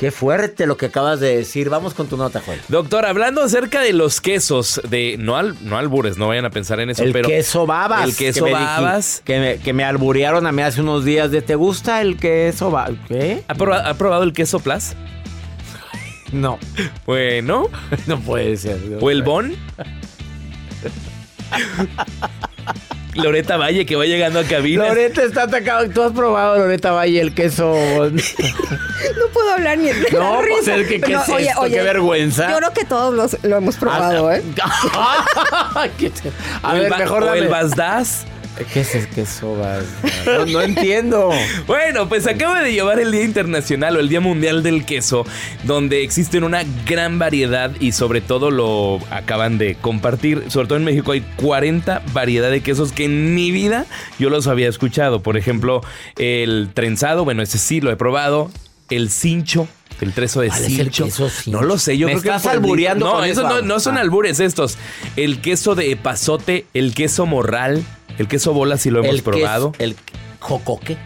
Qué 0.00 0.10
fuerte 0.10 0.66
lo 0.66 0.78
que 0.78 0.86
acabas 0.86 1.20
de 1.20 1.36
decir. 1.36 1.68
Vamos 1.68 1.92
con 1.92 2.06
tu 2.06 2.16
nota, 2.16 2.40
Joel. 2.40 2.58
Doctor, 2.68 3.04
hablando 3.04 3.42
acerca 3.42 3.82
de 3.82 3.92
los 3.92 4.22
quesos, 4.22 4.80
de 4.88 5.16
no, 5.18 5.36
al, 5.36 5.54
no 5.62 5.76
albures, 5.76 6.16
no 6.16 6.26
vayan 6.26 6.46
a 6.46 6.50
pensar 6.50 6.80
en 6.80 6.88
eso, 6.88 7.02
el 7.02 7.12
pero. 7.12 7.28
queso 7.28 7.66
babas. 7.66 8.04
El 8.04 8.16
queso 8.16 8.46
que 8.46 8.50
me 8.50 8.56
dij- 8.56 8.64
babas. 8.64 9.20
que, 9.26 9.38
me, 9.38 9.58
que 9.58 9.74
me 9.74 9.84
alburearon 9.84 10.46
a 10.46 10.52
mí 10.52 10.62
hace 10.62 10.80
unos 10.80 11.04
días 11.04 11.30
de 11.30 11.42
¿te 11.42 11.54
gusta 11.54 12.00
el 12.00 12.16
queso 12.16 12.70
babas? 12.70 12.96
¿Qué? 13.08 13.42
¿Ha 13.46 13.54
probado, 13.54 13.86
ha 13.90 13.92
probado 13.92 14.22
el 14.22 14.32
queso 14.32 14.58
plus? 14.60 14.94
No, 16.32 16.58
Bueno. 17.04 17.68
no 18.06 18.20
puede 18.20 18.56
ser. 18.56 18.78
¿O 19.02 19.10
el 19.10 19.22
bon? 19.22 19.54
Loreta 23.22 23.56
Valle 23.56 23.86
que 23.86 23.96
va 23.96 24.04
llegando 24.04 24.38
a 24.40 24.44
cabina. 24.44 24.86
Loreta 24.88 25.22
está 25.22 25.42
atacado. 25.44 25.88
¿Tú 25.90 26.02
has 26.02 26.12
probado, 26.12 26.58
Loreta 26.58 26.92
Valle, 26.92 27.20
el 27.20 27.34
queso? 27.34 27.74
No 28.10 29.26
puedo 29.32 29.50
hablar 29.54 29.78
ni 29.78 29.86
de 29.88 29.94
la 30.12 30.18
No, 30.18 30.34
pues 30.40 30.58
risa. 30.60 30.76
es 30.76 30.88
que, 30.88 31.00
¿qué 31.00 31.12
es 31.14 31.28
esto? 31.28 31.62
Qué 31.68 31.82
vergüenza. 31.82 32.50
Yo 32.50 32.56
creo 32.58 32.72
que 32.72 32.84
todos 32.84 33.14
los- 33.14 33.36
lo 33.44 33.56
hemos 33.56 33.76
probado, 33.76 34.30
¿eh? 34.32 34.42
¿Qué 35.98 36.10
te- 36.10 36.32
A 36.62 36.74
ver, 36.74 36.90
mejor 36.96 37.22
o 37.22 37.26
dame. 37.26 37.38
el 37.38 37.48
Basdas. 37.48 38.26
¿Qué 38.72 38.80
es 38.80 38.94
el 38.94 39.08
queso 39.08 39.56
babas? 39.56 39.84
No, 40.26 40.46
no 40.46 40.60
entiendo. 40.62 41.30
Bueno, 41.66 42.08
pues 42.08 42.26
acaba 42.26 42.62
de 42.62 42.72
llevar 42.72 43.00
el 43.00 43.10
Día 43.12 43.24
Internacional 43.24 43.96
o 43.96 44.00
el 44.00 44.08
Día 44.08 44.20
Mundial 44.20 44.62
del 44.62 44.84
Queso, 44.84 45.24
donde 45.64 46.02
existen 46.02 46.44
una 46.44 46.62
gran 46.86 47.18
variedad 47.18 47.72
y 47.80 47.92
sobre 47.92 48.20
todo 48.20 48.50
lo 48.50 48.98
acaban 49.10 49.58
de 49.58 49.74
compartir. 49.76 50.44
Sobre 50.48 50.66
todo 50.68 50.78
en 50.78 50.84
México 50.84 51.12
hay 51.12 51.22
40 51.36 52.02
variedades 52.12 52.52
de 52.52 52.60
quesos 52.62 52.92
que 52.92 53.04
en 53.06 53.34
mi 53.34 53.50
vida 53.50 53.86
yo 54.18 54.30
los 54.30 54.46
había 54.46 54.68
escuchado. 54.68 55.22
Por 55.22 55.36
ejemplo, 55.36 55.82
el 56.18 56.70
trenzado, 56.74 57.24
bueno, 57.24 57.42
ese 57.42 57.58
sí 57.58 57.80
lo 57.80 57.90
he 57.90 57.96
probado. 57.96 58.50
El 58.90 59.10
cincho. 59.10 59.68
El 60.00 60.12
trezo 60.14 60.40
de 60.40 60.48
¿Cuál 60.48 60.60
es 60.60 60.66
el 60.66 60.76
cincho. 60.84 61.04
queso 61.04 61.28
cincho? 61.28 61.50
No 61.60 61.62
lo 61.62 61.76
sé, 61.76 61.98
yo 61.98 62.06
Me 62.06 62.12
creo 62.12 62.22
que 62.22 62.28
estás 62.30 62.42
por 62.42 62.52
el- 62.52 62.58
albureando 62.58 63.06
No, 63.06 63.12
con 63.16 63.24
eso 63.24 63.40
eso, 63.42 63.48
no, 63.50 63.62
no 63.62 63.80
son 63.80 63.98
Ah. 63.98 64.00
albures 64.00 64.40
estos. 64.40 64.78
El 65.16 65.40
queso 65.42 65.74
de 65.74 65.92
epazote, 65.92 66.64
el 66.72 66.94
queso 66.94 67.26
morral, 67.26 67.84
el 68.18 68.28
queso 68.28 68.52
bola 68.52 68.76
si 68.76 68.90
lo 68.90 68.98
hemos 69.00 69.10
el 69.10 69.16
queso- 69.22 69.30
probado. 69.30 69.72
el 69.78 69.96
jocoque. 70.40 70.96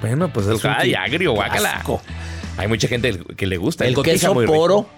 Bueno, 0.00 0.32
pues 0.32 0.46
el 0.46 0.58
ay, 0.68 0.94
agrio, 0.94 1.32
guácala. 1.32 1.72
asco. 1.76 2.00
Hay 2.56 2.68
mucha 2.68 2.88
gente 2.88 3.20
que 3.36 3.46
le 3.46 3.56
gusta. 3.56 3.86
El 3.86 3.96
queso 4.02 4.34
muy 4.34 4.44
rico. 4.46 4.54
poro. 4.56 4.88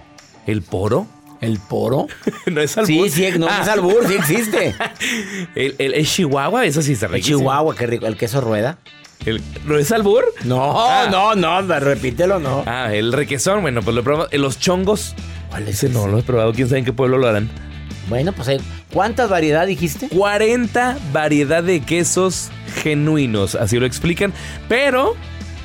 ¿El 0.47 0.63
poro? 0.63 1.07
¿El 1.41 1.59
poro? 1.59 2.07
no 2.47 2.61
es 2.61 2.77
albur. 2.79 3.09
Sí, 3.11 3.31
sí, 3.33 3.39
no 3.39 3.47
Ah, 3.49 3.61
es 3.63 3.69
albur, 3.69 4.07
sí 4.09 4.15
existe. 4.15 4.75
El, 5.55 5.75
el- 5.79 5.95
el 5.95 6.07
chihuahua, 6.07 6.65
eso 6.67 6.83
sí 6.83 6.93
está 6.93 7.07
El 7.07 7.13
riquísimo. 7.13 7.39
Chihuahua, 7.41 7.75
qué 7.77 7.87
rico. 7.87 8.07
¿El 8.07 8.17
queso 8.17 8.41
rueda? 8.41 8.79
El- 9.25 9.43
¿No 9.65 9.77
es 9.79 9.91
albur? 9.93 10.25
No, 10.45 10.75
Ah. 10.89 11.09
no, 11.11 11.35
no, 11.35 11.63
repítelo, 11.81 12.39
no. 12.39 12.63
Ah, 12.67 12.93
el 12.95 13.13
requesón, 13.13 13.61
bueno, 13.63 13.83
pues 13.83 13.95
lo 13.95 14.03
probamos. 14.03 14.33
Los 14.33 14.59
chongos. 14.59 15.15
¿Cuál 15.51 15.65
es 15.69 15.83
Ese 15.85 15.89
no 15.91 16.07
lo 16.07 16.19
he 16.19 16.23
probado, 16.23 16.53
quién 16.53 16.69
sabe 16.69 16.81
en 16.81 16.85
qué 16.85 16.93
pueblo 16.93 17.19
lo 17.19 17.29
harán. 17.29 17.49
Bueno, 18.09 18.33
pues 18.33 18.49
hay- 18.49 18.61
¿cuántas 18.93 19.29
variedad 19.29 19.67
dijiste? 19.67 20.09
40 20.09 20.97
variedad 21.13 21.63
de 21.63 21.81
quesos 21.81 22.51
genuinos, 22.83 23.55
así 23.55 23.79
lo 23.79 23.87
explican, 23.87 24.33
pero 24.69 25.15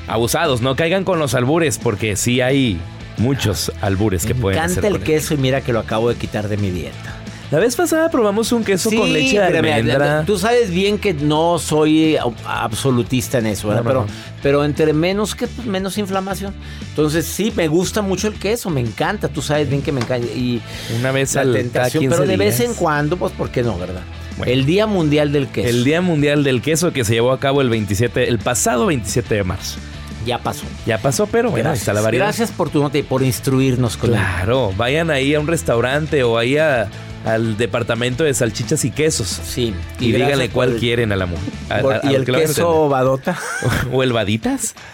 abusados, 0.08 0.60
no 0.60 0.74
caigan 0.76 1.04
con 1.04 1.18
los 1.18 1.34
albures 1.34 1.78
porque 1.78 2.16
sí 2.16 2.40
hay 2.40 2.78
muchos 3.18 3.70
albures 3.80 4.26
que 4.26 4.34
Me 4.34 4.40
pueden 4.40 4.58
encanta 4.58 4.80
hacer 4.80 4.84
el 4.86 4.92
con 4.92 5.00
él. 5.02 5.06
queso 5.06 5.34
y 5.34 5.36
mira 5.36 5.60
que 5.60 5.72
lo 5.72 5.78
acabo 5.80 6.08
de 6.08 6.16
quitar 6.16 6.48
de 6.48 6.56
mi 6.56 6.70
dieta. 6.70 7.14
La 7.52 7.58
vez 7.58 7.76
pasada 7.76 8.10
probamos 8.10 8.50
un 8.50 8.64
queso 8.64 8.90
con 8.90 9.12
leche 9.12 9.38
de 9.38 9.46
pero 9.50 9.62
mira, 9.62 9.74
almendra. 9.76 10.24
Tú 10.24 10.38
sabes 10.38 10.70
bien 10.70 10.96
que 10.96 11.12
no 11.12 11.58
soy 11.58 12.16
absolutista 12.46 13.38
en 13.40 13.46
eso, 13.46 13.68
¿verdad? 13.68 13.82
No, 13.82 13.90
no, 13.90 14.06
pero, 14.06 14.06
no. 14.06 14.38
pero 14.42 14.64
entre 14.64 14.94
menos 14.94 15.34
que 15.34 15.46
pues, 15.46 15.66
menos 15.66 15.98
inflamación. 15.98 16.54
Entonces 16.88 17.26
sí, 17.26 17.52
me 17.54 17.68
gusta 17.68 18.00
mucho 18.00 18.28
el 18.28 18.34
queso, 18.34 18.70
me 18.70 18.80
encanta. 18.80 19.28
Tú 19.28 19.42
sabes 19.42 19.68
bien 19.68 19.82
que 19.82 19.92
me 19.92 20.00
encanta. 20.00 20.26
Y 20.28 20.62
Una 20.98 21.12
vez 21.12 21.34
la 21.34 21.42
al 21.42 21.52
tentación, 21.52 22.04
pero 22.08 22.22
de 22.22 22.36
15 22.36 22.36
vez 22.38 22.60
en 22.60 22.72
cuando, 22.72 23.18
pues 23.18 23.32
¿por 23.32 23.50
qué 23.50 23.62
no, 23.62 23.76
verdad? 23.78 24.00
Bueno. 24.38 24.50
El 24.50 24.64
Día 24.64 24.86
Mundial 24.86 25.30
del 25.30 25.48
Queso. 25.48 25.68
El 25.68 25.84
Día 25.84 26.00
Mundial 26.00 26.44
del 26.44 26.62
Queso 26.62 26.94
que 26.94 27.04
se 27.04 27.12
llevó 27.12 27.32
a 27.32 27.38
cabo 27.38 27.60
el 27.60 27.68
27, 27.68 28.30
el 28.30 28.38
pasado 28.38 28.86
27 28.86 29.34
de 29.34 29.44
marzo. 29.44 29.78
ya 30.24 30.38
pasó. 30.38 30.64
Ya 30.86 30.96
pasó, 30.96 31.26
pero 31.26 31.50
bueno, 31.50 31.68
ahí 31.68 31.76
está 31.76 31.92
la 31.92 32.00
variedad. 32.00 32.24
Gracias 32.28 32.50
por 32.50 32.70
tu 32.70 32.80
nota 32.80 32.96
y 32.96 33.02
por 33.02 33.22
instruirnos 33.22 33.98
con 33.98 34.08
Claro, 34.08 34.72
vayan 34.78 35.10
ahí 35.10 35.34
a 35.34 35.40
un 35.40 35.46
restaurante 35.48 36.22
o 36.22 36.38
ahí 36.38 36.56
a- 36.56 36.88
al 37.24 37.56
departamento 37.56 38.24
de 38.24 38.34
salchichas 38.34 38.84
y 38.84 38.90
quesos. 38.90 39.28
Sí. 39.28 39.74
Y, 40.00 40.10
gracias 40.12 40.28
díganle 40.28 40.48
cuál 40.50 40.72
el- 40.72 40.78
quieren 40.80 41.12
a 41.12 41.16
la 41.16 41.26
mujer. 41.26 41.44
a- 41.70 41.78
por- 41.78 41.94
a- 41.94 42.00
a 42.02 42.12
y 42.12 42.14
el 42.14 42.24
que 42.24 42.32
queso 42.32 42.88
badota. 42.88 43.38
¿O 43.92 44.02
el 44.02 44.12
vaditas? 44.12 44.74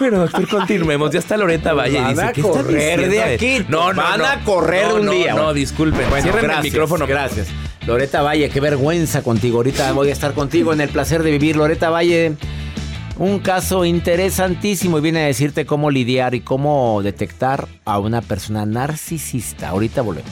Bueno, 0.00 0.18
doctor, 0.20 0.48
continuemos. 0.48 1.10
Ya 1.12 1.20
está 1.20 1.36
Loreta 1.36 1.74
Valle. 1.74 2.00
Van 2.00 2.10
dice, 2.10 2.22
a 2.22 2.32
¿qué 2.32 2.40
está 2.40 2.52
correr 2.52 3.08
de 3.08 3.22
aquí. 3.22 3.64
No, 3.68 3.92
no, 3.92 4.02
Van 4.02 4.18
no. 4.18 4.26
a 4.26 4.38
correr 4.40 4.88
No, 4.88 4.94
un 4.96 5.04
no, 5.06 5.12
día. 5.12 5.34
No, 5.34 5.52
disculpen. 5.52 6.08
Bueno, 6.08 6.22
Cierren 6.22 6.42
gracias, 6.42 6.64
el 6.64 6.72
micrófono. 6.72 7.06
Gracias. 7.06 7.48
Loreta 7.86 8.22
Valle, 8.22 8.48
qué 8.48 8.58
vergüenza 8.60 9.22
contigo. 9.22 9.58
Ahorita 9.58 9.92
voy 9.92 10.08
a 10.08 10.12
estar 10.12 10.32
contigo 10.32 10.72
en 10.72 10.80
el 10.80 10.88
placer 10.88 11.22
de 11.22 11.30
vivir. 11.30 11.54
Loreta 11.54 11.88
Valle, 11.90 12.32
un 13.18 13.38
caso 13.40 13.84
interesantísimo 13.84 14.98
y 14.98 15.02
viene 15.02 15.22
a 15.22 15.26
decirte 15.26 15.66
cómo 15.66 15.90
lidiar 15.90 16.34
y 16.34 16.40
cómo 16.40 17.00
detectar 17.04 17.68
a 17.84 17.98
una 18.00 18.22
persona 18.22 18.66
narcisista. 18.66 19.68
Ahorita 19.68 20.02
volvemos. 20.02 20.30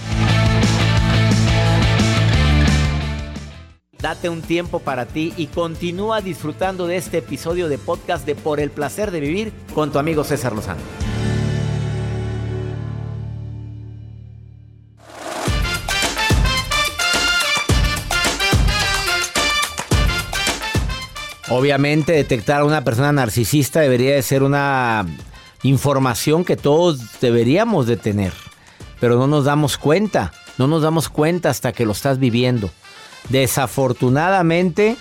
Date 4.00 4.28
un 4.28 4.42
tiempo 4.42 4.78
para 4.78 5.06
ti 5.06 5.34
y 5.36 5.48
continúa 5.48 6.20
disfrutando 6.20 6.86
de 6.86 6.96
este 6.96 7.18
episodio 7.18 7.68
de 7.68 7.78
podcast 7.78 8.24
de 8.24 8.36
Por 8.36 8.60
el 8.60 8.70
placer 8.70 9.10
de 9.10 9.18
vivir 9.18 9.52
con 9.74 9.90
tu 9.90 9.98
amigo 9.98 10.22
César 10.22 10.52
Lozano. 10.52 10.80
Obviamente 21.50 22.12
detectar 22.12 22.60
a 22.60 22.64
una 22.64 22.84
persona 22.84 23.10
narcisista 23.10 23.80
debería 23.80 24.14
de 24.14 24.22
ser 24.22 24.44
una 24.44 25.06
información 25.64 26.44
que 26.44 26.56
todos 26.56 27.20
deberíamos 27.20 27.88
de 27.88 27.96
tener, 27.96 28.32
pero 29.00 29.16
no 29.16 29.26
nos 29.26 29.46
damos 29.46 29.76
cuenta, 29.76 30.32
no 30.56 30.68
nos 30.68 30.82
damos 30.82 31.08
cuenta 31.08 31.50
hasta 31.50 31.72
que 31.72 31.84
lo 31.84 31.92
estás 31.92 32.20
viviendo. 32.20 32.70
Desafortunadamente, 33.28 34.96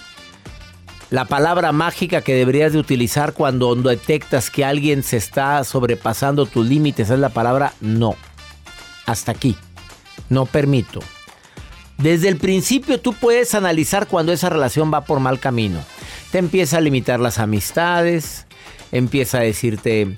la 1.09 1.25
palabra 1.25 1.71
mágica 1.71 2.21
que 2.21 2.35
deberías 2.35 2.73
de 2.73 2.79
utilizar 2.79 3.33
cuando 3.33 3.73
detectas 3.75 4.49
que 4.49 4.65
alguien 4.65 5.03
se 5.03 5.15
está 5.17 5.63
sobrepasando 5.63 6.45
tus 6.45 6.67
límites 6.67 7.09
es 7.09 7.19
la 7.19 7.29
palabra 7.29 7.73
no. 7.79 8.15
Hasta 9.05 9.31
aquí. 9.31 9.55
No 10.29 10.45
permito. 10.45 10.99
Desde 11.97 12.27
el 12.27 12.37
principio 12.37 12.99
tú 12.99 13.13
puedes 13.13 13.55
analizar 13.55 14.07
cuando 14.07 14.33
esa 14.33 14.49
relación 14.49 14.93
va 14.93 15.05
por 15.05 15.21
mal 15.21 15.39
camino. 15.39 15.79
Te 16.31 16.39
empieza 16.39 16.77
a 16.77 16.81
limitar 16.81 17.21
las 17.21 17.39
amistades, 17.39 18.45
empieza 18.91 19.37
a 19.37 19.41
decirte 19.41 20.15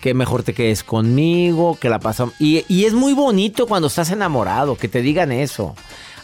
que 0.00 0.14
mejor 0.14 0.42
te 0.42 0.54
quedes 0.54 0.82
conmigo, 0.82 1.78
que 1.78 1.90
la 1.90 1.98
pasamos... 1.98 2.34
Y, 2.38 2.64
y 2.68 2.86
es 2.86 2.94
muy 2.94 3.12
bonito 3.12 3.66
cuando 3.66 3.88
estás 3.88 4.10
enamorado, 4.10 4.76
que 4.76 4.88
te 4.88 5.02
digan 5.02 5.30
eso. 5.30 5.76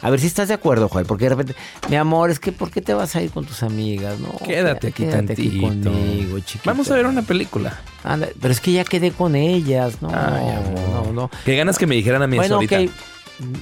A 0.03 0.11
ver 0.11 0.21
si 0.21 0.27
estás 0.27 0.49
de 0.49 0.55
acuerdo, 0.55 0.89
Joel, 0.89 1.07
porque 1.07 1.25
de 1.25 1.31
repente, 1.31 1.55
mi 1.89 1.97
amor, 1.97 2.31
es 2.31 2.39
que 2.39 2.53
¿por 2.53 2.71
qué 2.71 2.81
te 2.83 2.95
vas 2.95 3.17
a 3.17 3.23
ir 3.23 3.31
con 3.31 3.45
tus 3.45 3.63
amigas? 3.63 4.19
No, 4.21 4.33
Quédate 4.45 4.89
aquí 4.89 5.05
tantito. 5.07 5.67
conmigo, 5.67 6.39
chiquito. 6.41 6.71
Vamos 6.71 6.91
a 6.91 6.95
ver 6.95 7.07
una 7.07 7.23
película. 7.23 7.81
Anda, 8.05 8.29
pero 8.41 8.53
es 8.53 8.61
que 8.61 8.73
ya 8.73 8.85
quedé 8.85 9.11
con 9.11 9.35
ellas, 9.35 10.01
no, 10.03 10.09
Ay, 10.09 10.51
amor. 10.51 11.07
no, 11.07 11.13
no. 11.13 11.31
Qué 11.45 11.57
ganas 11.57 11.79
que 11.79 11.87
me 11.87 11.95
dijeran 11.95 12.23
a 12.23 12.27
mí 12.27 12.37
Bueno, 12.37 12.57
ahorita. 12.57 12.79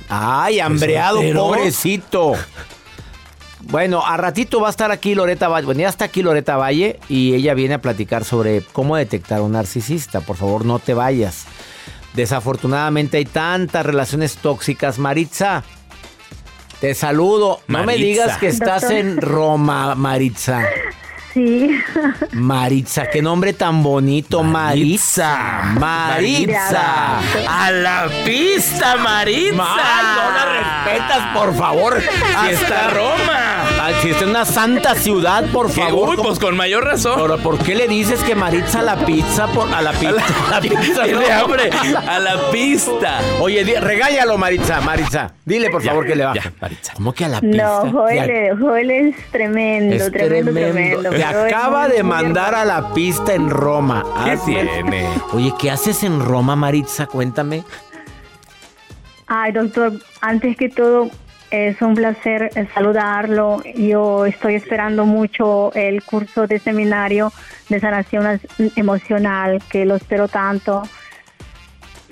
Ay, 0.08 0.60
hambreado, 0.60 1.20
pobrecito. 1.34 2.34
Bueno, 3.60 4.04
a 4.04 4.16
ratito 4.18 4.60
va 4.60 4.66
a 4.66 4.70
estar 4.70 4.90
aquí 4.90 5.14
Loreta 5.14 5.48
Valle. 5.48 5.64
Bueno, 5.64 5.80
ya 5.80 5.88
está 5.88 6.04
aquí 6.04 6.22
Loreta 6.22 6.56
Valle 6.56 7.00
y 7.08 7.34
ella 7.34 7.54
viene 7.54 7.74
a 7.74 7.80
platicar 7.80 8.24
sobre 8.24 8.60
cómo 8.60 8.96
detectar 8.96 9.38
a 9.38 9.42
un 9.42 9.52
narcisista. 9.52 10.20
Por 10.20 10.36
favor, 10.36 10.64
no 10.66 10.78
te 10.78 10.92
vayas. 10.92 11.46
Desafortunadamente 12.12 13.16
hay 13.16 13.24
tantas 13.24 13.84
relaciones 13.86 14.36
tóxicas. 14.36 14.98
Maritza, 14.98 15.64
te 16.80 16.94
saludo. 16.94 17.60
No 17.68 17.84
me 17.84 17.96
digas 17.96 18.38
que 18.38 18.48
estás 18.48 18.82
Doctor. 18.82 18.98
en 18.98 19.16
Roma, 19.20 19.94
Maritza. 19.94 20.62
Sí, 21.32 21.68
Maritza, 22.32 23.10
qué 23.10 23.20
nombre 23.20 23.54
tan 23.54 23.82
bonito, 23.82 24.44
Maritza. 24.44 25.62
Maritza. 25.80 27.18
A 27.48 27.70
la 27.72 28.08
pista, 28.24 28.96
Maritza. 28.96 29.56
No 29.56 30.30
la 30.30 30.84
respetas, 30.86 31.36
por 31.36 31.54
favor. 31.56 32.00
Está 32.50 32.90
Roma. 32.90 33.53
Ah, 33.86 33.90
Si 34.00 34.08
está 34.10 34.24
en 34.24 34.30
una 34.30 34.44
santa 34.44 34.94
ciudad, 34.94 35.44
por 35.52 35.68
favor. 35.70 36.08
uy, 36.10 36.16
¿cómo- 36.16 36.28
pues 36.28 36.38
con 36.38 36.56
mayor 36.56 36.84
razón. 36.84 37.14
Pero, 37.20 37.36
¿por 37.38 37.58
qué 37.58 37.74
le 37.74 37.86
dices 37.88 38.22
que 38.24 38.34
Maritza 38.34 38.80
a 38.80 38.82
la 38.82 38.96
pizza? 39.04 39.46
Por, 39.48 39.72
a 39.72 39.82
la 39.82 39.92
pizza. 39.92 40.24
a 40.48 40.50
la 40.50 40.60
pizza, 40.60 41.02
Tiene 41.04 41.28
no? 41.28 41.34
hambre. 41.44 41.70
A 42.08 42.18
la 42.18 42.50
pista. 42.50 43.20
Oye, 43.40 43.64
di- 43.64 43.74
regáñalo, 43.74 44.38
Maritza. 44.38 44.80
Maritza, 44.80 45.34
dile 45.44 45.68
por 45.70 45.82
Ya, 45.82 45.90
favor 45.90 46.06
que 46.06 46.16
le 46.16 46.24
baje. 46.24 46.40
ya, 46.40 46.52
Maritza. 46.60 46.92
¿Cómo 46.94 47.12
que 47.12 47.24
a 47.24 47.28
la 47.28 47.40
pizza? 47.40 47.56
no, 47.84 47.90
Joel, 47.92 48.58
Joel 48.58 48.90
es 48.90 49.30
tremendo, 49.30 49.94
es 49.96 50.10
tremendo, 50.12 50.52
tremendo. 50.52 51.10
Te 51.10 51.24
acaba 51.24 51.88
de 51.88 52.02
mandar 52.02 52.54
a 52.54 52.64
la 52.64 52.94
pista 52.94 53.34
en 53.34 53.50
Roma. 53.50 54.04
¿Qué 54.24 54.30
Hazme 54.32 54.60
el- 54.60 54.68
tiene? 54.70 55.08
Oye, 55.32 55.52
¿qué 55.58 55.70
haces 55.70 56.02
en 56.04 56.20
Roma, 56.20 56.56
Maritza? 56.56 57.06
Cuéntame. 57.06 57.64
Ay, 59.26 59.52
doctor, 59.52 59.92
antes 60.20 60.56
que 60.56 60.68
todo, 60.68 61.10
es 61.50 61.80
un 61.82 61.94
placer 61.94 62.50
eh, 62.54 62.66
saludarlo. 62.74 63.62
Yo 63.76 64.26
estoy 64.26 64.54
esperando 64.54 65.06
mucho 65.06 65.72
el 65.74 66.02
curso 66.02 66.46
de 66.46 66.58
seminario 66.58 67.32
de 67.68 67.80
sanación 67.80 68.40
emocional, 68.76 69.62
que 69.70 69.84
lo 69.84 69.96
espero 69.96 70.28
tanto. 70.28 70.82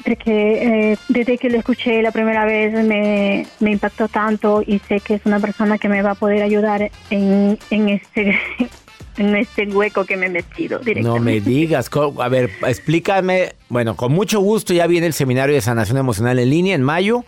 Porque 0.04 0.92
eh, 0.92 0.98
desde 1.08 1.38
que 1.38 1.48
lo 1.48 1.58
escuché 1.58 2.02
la 2.02 2.10
primera 2.10 2.44
vez 2.44 2.72
me, 2.72 3.46
me 3.60 3.70
impactó 3.70 4.08
tanto 4.08 4.62
y 4.66 4.80
sé 4.80 4.98
que 5.00 5.14
es 5.14 5.22
una 5.24 5.38
persona 5.38 5.78
que 5.78 5.88
me 5.88 6.02
va 6.02 6.12
a 6.12 6.14
poder 6.16 6.42
ayudar 6.42 6.90
en, 7.10 7.56
en 7.70 7.88
este 7.88 8.36
en 9.16 9.36
este 9.36 9.66
hueco 9.66 10.04
que 10.04 10.16
me 10.16 10.26
he 10.26 10.30
metido 10.30 10.80
No 11.02 11.18
me 11.18 11.40
digas. 11.40 11.90
A 12.18 12.28
ver, 12.28 12.50
explícame. 12.66 13.52
Bueno, 13.68 13.96
con 13.96 14.12
mucho 14.12 14.40
gusto 14.40 14.72
ya 14.72 14.86
viene 14.86 15.06
el 15.06 15.12
seminario 15.12 15.54
de 15.54 15.60
sanación 15.60 15.98
emocional 15.98 16.38
en 16.38 16.50
línea 16.50 16.74
en 16.74 16.82
mayo 16.82 17.24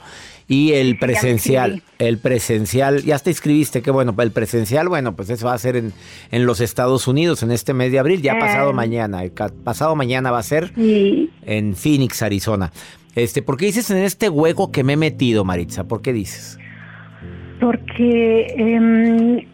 y 0.46 0.72
el 0.72 0.98
presencial. 0.98 1.82
El 1.98 2.18
presencial, 2.18 3.02
ya 3.02 3.18
te 3.18 3.30
inscribiste, 3.30 3.80
qué 3.82 3.90
bueno. 3.90 4.14
El 4.18 4.30
presencial, 4.30 4.88
bueno, 4.88 5.16
pues 5.16 5.30
eso 5.30 5.46
va 5.46 5.54
a 5.54 5.58
ser 5.58 5.76
en, 5.76 5.92
en 6.30 6.44
los 6.46 6.60
Estados 6.60 7.08
Unidos 7.08 7.42
en 7.42 7.50
este 7.50 7.72
mes 7.72 7.90
de 7.92 7.98
abril, 7.98 8.20
ya 8.22 8.34
Eh. 8.34 8.40
pasado 8.40 8.72
mañana. 8.72 9.22
El 9.24 9.32
ca- 9.32 9.50
pasado 9.64 9.96
mañana 9.96 10.30
va 10.30 10.38
a 10.38 10.42
ser 10.42 10.72
en 10.76 11.74
Phoenix, 11.74 12.20
Arizona. 12.22 12.72
Este, 13.14 13.42
¿por 13.42 13.56
qué 13.56 13.66
dices 13.66 13.90
en 13.90 13.98
este 13.98 14.28
hueco 14.28 14.70
que 14.72 14.82
me 14.84 14.94
he 14.94 14.96
metido, 14.96 15.44
Maritza? 15.44 15.84
¿Por 15.84 16.02
qué 16.02 16.12
dices? 16.12 16.58
porque 17.60 18.46
em, 18.58 19.46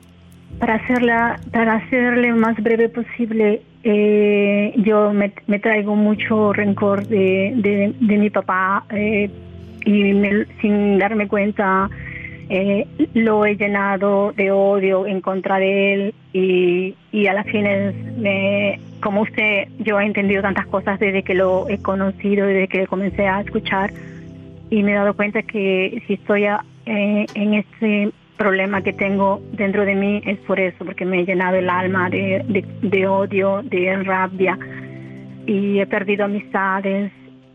para 0.59 0.77
hacerla 0.77 1.39
para 1.53 1.75
hacerle 1.77 2.33
más 2.33 2.57
breve 2.57 2.89
posible 2.89 3.63
eh, 3.85 4.73
yo 4.79 5.13
me, 5.13 5.33
me 5.47 5.59
traigo 5.59 5.95
mucho 5.97 6.53
rencor 6.53 7.07
de, 7.07 7.53
de, 7.57 7.95
de 8.01 8.19
mi 8.19 8.31
papá 8.31 8.85
eh, 8.91 9.31
y 9.85 10.13
me- 10.15 10.47
sin 10.61 10.99
darme 10.99 11.29
cuenta 11.29 11.89
eh, 12.49 12.87
lo 13.15 13.47
he 13.47 13.57
llenado 13.57 14.33
de 14.33 14.51
odio 14.51 15.07
en 15.07 15.21
contra 15.21 15.59
de 15.59 15.93
él 15.95 16.15
y, 16.33 16.95
y 17.13 17.27
a 17.29 17.33
la 17.33 17.45
fines 17.45 17.95
me, 18.17 18.81
como 19.01 19.23
usted, 19.23 19.69
yo 19.79 20.01
he 20.01 20.05
entendido 20.05 20.43
tantas 20.43 20.67
cosas 20.67 20.99
desde 20.99 21.23
que 21.23 21.35
lo 21.35 21.69
he 21.69 21.79
conocido, 21.79 22.47
desde 22.47 22.67
que 22.67 22.87
comencé 22.89 23.29
a 23.29 23.41
escuchar 23.41 23.93
y 24.69 24.83
me 24.83 24.93
he 24.93 24.95
dado 24.97 25.15
cuenta 25.15 25.43
que 25.43 26.03
si 26.07 26.15
estoy 26.15 26.45
eh, 26.45 27.27
en 27.35 27.55
este 27.55 28.11
problema 28.37 28.83
que 28.83 28.93
tengo 28.95 29.41
dentro 29.53 29.85
de 29.85 29.95
mí 29.95 30.23
es 30.27 30.39
por 30.39 30.59
eso, 30.59 30.85
porque 30.85 31.05
me 31.05 31.21
he 31.21 31.27
llenado 31.27 31.57
el 31.57 31.69
alma 31.71 32.09
de, 32.11 32.65
de, 32.83 33.07
odio, 33.07 33.61
de 33.63 33.97
rabia 34.03 34.59
y 35.47 35.79
he 35.79 35.87
perdido 35.87 36.25
amistades. 36.25 37.13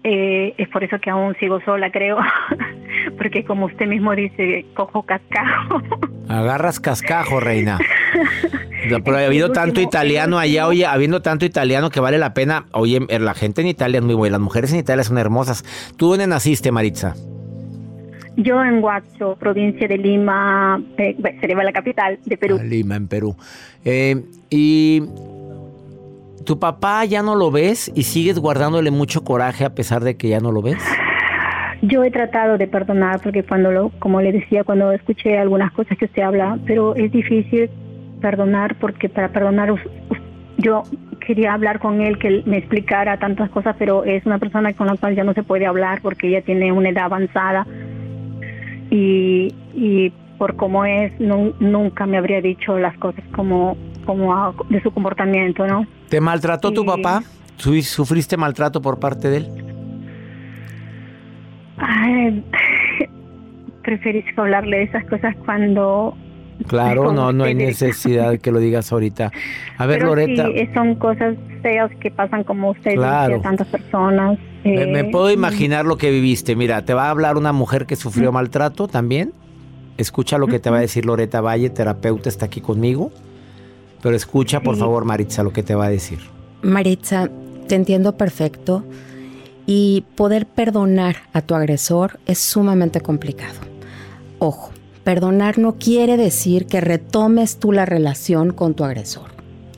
Eh, 0.07 0.53
es 0.59 0.69
por 0.69 0.83
eso 0.83 0.99
que 0.99 1.09
aún 1.09 1.35
sigo 1.39 1.59
sola, 1.61 1.91
creo, 1.91 2.19
porque 3.17 3.43
como 3.43 3.65
usted 3.65 3.87
mismo 3.87 4.15
dice, 4.15 4.63
cojo 4.75 5.01
cascajo. 5.01 5.81
Agarras 6.29 6.79
cascajo, 6.79 7.39
reina. 7.39 7.79
Pero 9.03 9.17
ha 9.17 9.25
habido 9.25 9.51
tanto 9.51 9.81
italiano 9.81 10.37
allá, 10.37 10.67
oye, 10.67 10.85
habiendo 10.85 11.23
tanto 11.23 11.43
italiano 11.43 11.89
que 11.89 11.99
vale 11.99 12.19
la 12.19 12.35
pena. 12.35 12.65
Oye, 12.71 12.99
la 13.19 13.33
gente 13.33 13.61
en 13.61 13.67
Italia 13.67 13.97
es 13.97 14.05
muy 14.05 14.13
buena, 14.13 14.33
las 14.33 14.41
mujeres 14.41 14.71
en 14.73 14.79
Italia 14.79 15.03
son 15.03 15.17
hermosas. 15.17 15.65
¿Tú 15.97 16.09
dónde 16.09 16.27
naciste, 16.27 16.71
Maritza? 16.71 17.15
Yo 18.37 18.63
en 18.63 18.83
Huacho, 18.83 19.37
provincia 19.39 19.87
de 19.87 19.97
Lima, 19.97 20.83
eh, 20.99 21.15
sería 21.39 21.55
la 21.55 21.71
capital 21.71 22.19
de 22.25 22.37
Perú. 22.37 22.59
Ah, 22.61 22.63
Lima, 22.63 22.95
en 22.95 23.07
Perú. 23.07 23.35
Eh, 23.83 24.21
y 24.51 25.01
tu 26.45 26.59
papá 26.59 27.03
ya 27.05 27.21
no 27.21 27.35
lo 27.35 27.51
ves 27.51 27.91
y 27.95 28.03
sigues 28.03 28.39
guardándole 28.39 28.91
mucho 28.91 29.23
coraje 29.23 29.65
a 29.65 29.75
pesar 29.75 30.03
de 30.03 30.15
que 30.15 30.29
ya 30.29 30.39
no 30.39 30.51
lo 30.51 30.61
ves. 30.61 30.83
Yo 31.81 32.03
he 32.03 32.11
tratado 32.11 32.57
de 32.57 32.67
perdonar 32.67 33.19
porque 33.21 33.43
cuando 33.43 33.71
lo, 33.71 33.89
como 33.99 34.21
le 34.21 34.31
decía, 34.31 34.63
cuando 34.63 34.91
escuché 34.91 35.37
algunas 35.37 35.71
cosas 35.73 35.97
que 35.97 36.05
usted 36.05 36.21
habla, 36.21 36.57
pero 36.65 36.95
es 36.95 37.11
difícil 37.11 37.69
perdonar 38.21 38.75
porque 38.75 39.09
para 39.09 39.29
perdonar 39.29 39.73
yo 40.57 40.83
quería 41.19 41.53
hablar 41.53 41.79
con 41.79 42.01
él 42.01 42.17
que 42.17 42.43
me 42.45 42.57
explicara 42.57 43.17
tantas 43.17 43.49
cosas, 43.49 43.75
pero 43.77 44.03
es 44.03 44.25
una 44.25 44.39
persona 44.39 44.73
con 44.73 44.87
la 44.87 44.95
cual 44.95 45.15
ya 45.15 45.23
no 45.23 45.33
se 45.33 45.43
puede 45.43 45.65
hablar 45.65 45.99
porque 46.01 46.27
ella 46.27 46.41
tiene 46.41 46.71
una 46.71 46.89
edad 46.89 47.05
avanzada 47.05 47.67
y, 48.89 49.53
y 49.73 50.13
por 50.37 50.55
cómo 50.55 50.85
es, 50.85 51.11
nunca 51.19 52.05
me 52.05 52.17
habría 52.17 52.41
dicho 52.41 52.77
las 52.77 52.97
cosas 52.97 53.23
como, 53.35 53.77
como 54.05 54.53
de 54.69 54.81
su 54.81 54.91
comportamiento, 54.91 55.67
¿no? 55.67 55.85
¿Te 56.09 56.21
maltrató 56.21 56.71
tu 56.71 56.85
papá? 56.85 57.23
¿Sufriste 57.57 58.37
maltrato 58.37 58.81
por 58.81 58.99
parte 58.99 59.29
de 59.29 59.37
él? 59.37 59.47
Ay, 61.77 62.43
preferís 63.83 64.25
hablarle 64.37 64.77
de 64.77 64.83
esas 64.83 65.05
cosas 65.05 65.35
cuando 65.45 66.15
Claro, 66.67 67.11
no, 67.11 67.33
no 67.33 67.43
hay 67.43 67.53
necesidad 67.53 68.31
de 68.31 68.39
que 68.39 68.51
lo 68.51 68.59
digas 68.59 68.91
ahorita. 68.91 69.31
A 69.77 69.85
ver, 69.87 70.03
Loreta. 70.03 70.47
Sí, 70.47 70.69
son 70.73 70.95
cosas 70.95 71.35
feas 71.61 71.91
que 71.99 72.11
pasan 72.11 72.43
como 72.43 72.71
usted 72.71 72.91
dice, 72.91 73.39
tantas 73.43 73.67
personas. 73.67 74.39
me, 74.63 74.99
eh, 74.99 75.09
puedo 75.11 75.31
imaginar 75.31 75.85
lo 75.85 75.97
que 75.97 76.11
viviste. 76.11 76.55
Mira, 76.55 76.85
te 76.85 76.93
va 76.93 77.07
a 77.07 77.09
hablar 77.09 77.37
una 77.37 77.51
mujer 77.51 77.85
que 77.85 77.95
sufrió 77.95 78.31
maltrato 78.31 78.87
también. 78.87 79.33
Escucha 79.97 80.37
lo 80.37 80.47
que 80.47 80.59
te 80.59 80.69
va 80.69 80.77
a 80.77 80.81
decir 80.81 81.05
Loreta 81.05 81.41
Valle, 81.41 81.69
terapeuta, 81.69 82.29
está 82.29 82.45
aquí 82.45 82.61
conmigo. 82.61 83.11
Pero 84.05 84.15
escucha, 84.15 84.59
por 84.59 84.77
favor, 84.77 85.03
Maritza, 85.03 85.41
lo 85.41 85.51
que 85.51 85.63
te 85.63 85.73
va 85.73 85.85
a 85.85 85.89
decir. 85.89 86.19
Maritza, 86.61 87.27
te 87.67 87.73
entiendo 87.73 88.15
perfecto. 88.15 88.83
Y 89.65 90.03
poder 90.13 90.45
perdonar 90.45 91.15
a 91.33 91.41
tu 91.41 91.55
agresor 91.55 92.19
es 92.27 92.37
sumamente 92.37 93.01
complicado. 93.01 93.55
Ojo, 94.37 94.69
Perdonar 95.03 95.57
no 95.57 95.77
quiere 95.79 96.17
decir 96.17 96.67
que 96.67 96.81
retomes 96.81 97.57
tú 97.57 97.71
la 97.71 97.87
relación 97.87 98.53
con 98.53 98.75
tu 98.75 98.83
agresor. 98.83 99.31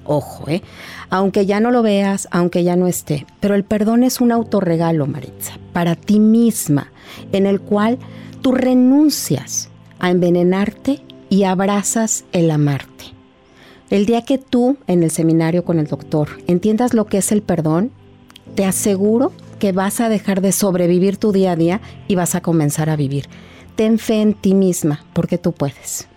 Ojo, 0.03 0.49
¿eh? 0.49 0.61
Aunque 1.09 1.45
ya 1.45 1.61
no 1.61 1.71
lo 1.71 1.81
veas, 1.81 2.27
aunque 2.29 2.65
ya 2.65 2.75
no 2.75 2.87
esté. 2.87 3.25
Pero 3.39 3.55
el 3.55 3.63
perdón 3.63 4.03
es 4.03 4.19
un 4.19 4.33
autorregalo, 4.33 5.07
Maritza, 5.07 5.53
para 5.71 5.95
ti 5.95 6.19
misma, 6.19 6.91
en 7.31 7.45
el 7.45 7.61
cual 7.61 7.97
tú 8.41 8.51
renuncias 8.51 9.69
a 9.99 10.11
envenenarte 10.11 11.01
y 11.29 11.43
abrazas 11.43 12.25
el 12.33 12.51
amarte. 12.51 13.16
El 13.89 14.05
día 14.05 14.23
que 14.23 14.37
tú, 14.37 14.77
en 14.87 15.03
el 15.03 15.11
seminario 15.11 15.63
con 15.63 15.79
el 15.79 15.87
doctor, 15.87 16.29
entiendas 16.47 16.93
lo 16.93 17.05
que 17.05 17.19
es 17.19 17.31
el 17.31 17.41
perdón, 17.41 17.91
te 18.55 18.65
aseguro 18.65 19.31
que 19.59 19.71
vas 19.71 20.01
a 20.01 20.09
dejar 20.09 20.41
de 20.41 20.51
sobrevivir 20.51 21.17
tu 21.17 21.31
día 21.31 21.53
a 21.53 21.55
día 21.55 21.81
y 22.07 22.15
vas 22.15 22.35
a 22.35 22.41
comenzar 22.41 22.89
a 22.89 22.95
vivir 22.95 23.27
ten 23.77 23.99
fe 23.99 24.21
en 24.21 24.33
ti 24.33 24.55
misma, 24.55 25.05
porque 25.13 25.37
tú 25.37 25.53
puedes. 25.53 26.07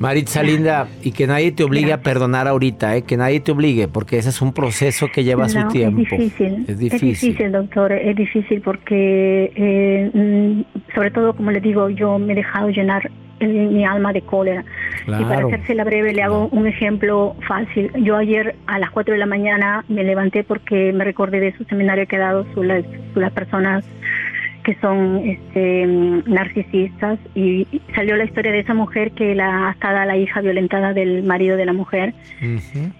Maritza 0.00 0.42
linda, 0.42 0.88
y 1.02 1.12
que 1.12 1.26
nadie 1.26 1.52
te 1.52 1.64
obligue 1.64 1.92
a 1.92 2.02
perdonar 2.02 2.46
ahorita, 2.48 2.96
¿eh? 2.96 3.02
que 3.02 3.16
nadie 3.16 3.40
te 3.40 3.52
obligue, 3.52 3.88
porque 3.88 4.18
ese 4.18 4.28
es 4.30 4.40
un 4.40 4.52
proceso 4.52 5.08
que 5.12 5.24
lleva 5.24 5.48
su 5.48 5.66
tiempo. 5.68 6.02
Es 6.02 6.10
difícil, 6.10 6.64
es 6.68 6.78
difícil, 6.78 7.52
doctor, 7.52 7.92
es 7.92 8.16
difícil 8.16 8.60
porque, 8.60 9.52
eh, 9.54 10.10
mm, 10.12 10.94
sobre 10.94 11.10
todo, 11.10 11.34
como 11.34 11.50
le 11.50 11.60
digo, 11.60 11.88
yo 11.88 12.18
me 12.18 12.32
he 12.32 12.36
dejado 12.36 12.70
llenar 12.70 13.10
mi 13.40 13.84
alma 13.84 14.12
de 14.12 14.22
cólera. 14.22 14.64
Y 15.06 15.24
para 15.24 15.46
hacerse 15.46 15.74
la 15.74 15.84
breve, 15.84 16.12
le 16.12 16.22
hago 16.22 16.48
un 16.48 16.66
ejemplo 16.66 17.36
fácil. 17.46 17.90
Yo 18.02 18.16
ayer 18.16 18.56
a 18.66 18.78
las 18.78 18.90
4 18.90 19.12
de 19.12 19.18
la 19.18 19.26
mañana 19.26 19.84
me 19.88 20.04
levanté 20.04 20.44
porque 20.44 20.92
me 20.92 21.04
recordé 21.04 21.40
de 21.40 21.56
su 21.56 21.64
seminario 21.64 22.06
que 22.06 22.16
ha 22.16 22.20
dado 22.20 22.46
sobre 22.54 22.84
las 23.14 23.32
personas 23.32 23.84
que 24.64 24.74
son 24.80 25.22
este, 25.24 25.86
narcisistas 26.26 27.18
y 27.34 27.66
salió 27.94 28.16
la 28.16 28.24
historia 28.24 28.52
de 28.52 28.60
esa 28.60 28.74
mujer 28.74 29.12
que 29.12 29.34
la 29.34 29.70
estaba 29.72 30.04
la 30.04 30.16
hija 30.16 30.40
violentada 30.40 30.92
del 30.92 31.22
marido 31.22 31.56
de 31.56 31.66
la 31.66 31.72
mujer. 31.72 32.14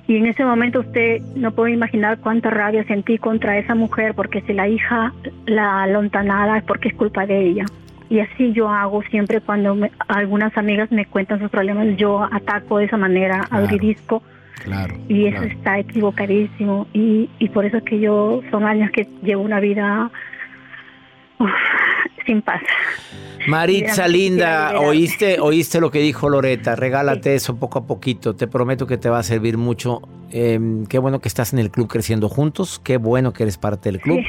Y 0.06 0.16
en 0.16 0.26
ese 0.26 0.44
momento 0.44 0.80
usted 0.80 1.20
no 1.36 1.52
puede 1.52 1.72
imaginar 1.72 2.18
cuánta 2.18 2.50
rabia 2.50 2.84
sentí 2.84 3.18
contra 3.18 3.58
esa 3.58 3.74
mujer 3.74 4.14
porque 4.14 4.40
si 4.42 4.52
la 4.52 4.68
hija 4.68 5.12
la 5.46 5.86
lontanada 5.86 6.58
es 6.58 6.64
porque 6.64 6.88
es 6.88 6.94
culpa 6.94 7.26
de 7.26 7.38
ella. 7.38 7.64
Y 8.10 8.20
así 8.20 8.52
yo 8.52 8.70
hago 8.70 9.02
siempre 9.10 9.40
cuando 9.40 9.76
algunas 10.08 10.56
amigas 10.56 10.90
me 10.90 11.04
cuentan 11.04 11.40
sus 11.40 11.50
problemas 11.50 11.86
yo 11.96 12.26
ataco 12.32 12.78
de 12.78 12.86
esa 12.86 12.96
manera 12.96 13.46
claro. 13.50 13.68
Claro, 14.64 14.96
y 15.08 15.26
eso 15.26 15.44
está 15.44 15.78
equivocadísimo. 15.78 16.88
Y, 16.92 17.30
y 17.38 17.48
por 17.50 17.64
eso 17.64 17.76
es 17.76 17.84
que 17.84 18.00
yo 18.00 18.42
son 18.50 18.64
años 18.64 18.90
que 18.90 19.06
llevo 19.22 19.42
una 19.42 19.60
vida 19.60 20.10
sin 22.26 22.42
paz. 22.42 22.62
Maritza 23.46 24.08
linda, 24.08 24.78
oíste, 24.78 25.40
oíste 25.40 25.80
lo 25.80 25.90
que 25.90 26.00
dijo 26.00 26.28
Loreta, 26.28 26.76
regálate 26.76 27.34
eso 27.34 27.56
poco 27.56 27.78
a 27.78 27.86
poquito, 27.86 28.36
te 28.36 28.46
prometo 28.46 28.86
que 28.86 28.98
te 28.98 29.08
va 29.08 29.20
a 29.20 29.22
servir 29.22 29.56
mucho. 29.56 30.02
Em, 30.30 30.84
qué 30.84 30.98
bueno 30.98 31.20
que 31.20 31.28
estás 31.28 31.54
en 31.54 31.58
el 31.58 31.70
club 31.70 31.88
creciendo 31.88 32.28
juntos, 32.28 32.80
qué 32.84 32.98
bueno 32.98 33.32
que 33.32 33.44
eres 33.44 33.56
parte 33.56 33.90
del 33.90 34.00
club. 34.00 34.20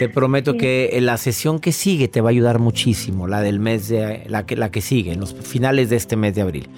Te 0.00 0.08
prometo 0.08 0.56
que 0.56 0.98
la 1.02 1.18
sesión 1.18 1.60
que 1.60 1.72
sigue 1.72 2.08
te 2.08 2.22
va 2.22 2.30
a 2.30 2.32
ayudar 2.32 2.58
muchísimo, 2.58 3.28
la 3.28 3.42
del 3.42 3.60
mes 3.60 3.86
de 3.88 4.24
la 4.28 4.46
que 4.46 4.56
la 4.56 4.70
que 4.70 4.80
sigue, 4.80 5.12
en 5.12 5.20
los 5.20 5.34
finales 5.34 5.90
de 5.90 5.96
este 5.96 6.16
mes 6.16 6.34
de 6.34 6.40
abril. 6.40 6.70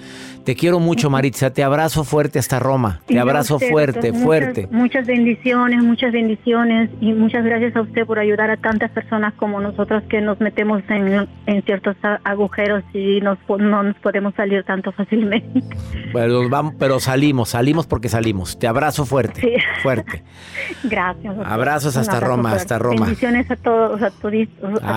Te 0.43 0.55
quiero 0.55 0.79
mucho, 0.79 1.09
Maritza. 1.09 1.53
Te 1.53 1.63
abrazo 1.63 2.03
fuerte 2.03 2.37
hasta 2.37 2.59
Roma. 2.59 2.99
Te 3.05 3.17
abrazo 3.17 3.59
fuerte, 3.59 4.11
fuerte. 4.11 4.67
Muchas 4.71 5.07
bendiciones, 5.07 5.81
muchas 5.81 6.11
bendiciones 6.11 6.89
y 6.99 7.13
muchas 7.13 7.45
gracias 7.45 7.75
a 7.77 7.81
usted 7.81 8.05
por 8.05 8.19
ayudar 8.19 8.49
a 8.49 8.57
tantas 8.57 8.91
personas 8.91 9.33
como 9.35 9.61
nosotros 9.61 10.03
que 10.09 10.19
nos 10.19 10.41
metemos 10.41 10.83
en, 10.89 11.27
ciertos 11.63 11.95
agujeros 12.25 12.83
y 12.93 13.21
nos, 13.21 13.37
no 13.47 13.83
nos 13.83 13.95
podemos 13.97 14.33
salir 14.35 14.63
tanto 14.65 14.91
fácilmente. 14.91 15.63
Bueno, 16.11 16.49
vamos, 16.49 16.73
pero 16.77 16.99
salimos, 16.99 17.49
salimos 17.49 17.87
porque 17.87 18.09
salimos. 18.09 18.59
Te 18.59 18.67
abrazo 18.67 19.05
fuerte, 19.05 19.63
fuerte. 19.81 20.23
Gracias. 20.83 21.35
Abrazos 21.45 21.95
hasta 21.95 22.19
Roma, 22.19 22.51
hasta 22.51 22.77
Roma. 22.79 23.05
Bendiciones 23.05 23.49
a 23.49 23.55
todos, 23.55 24.01
a, 24.01 24.07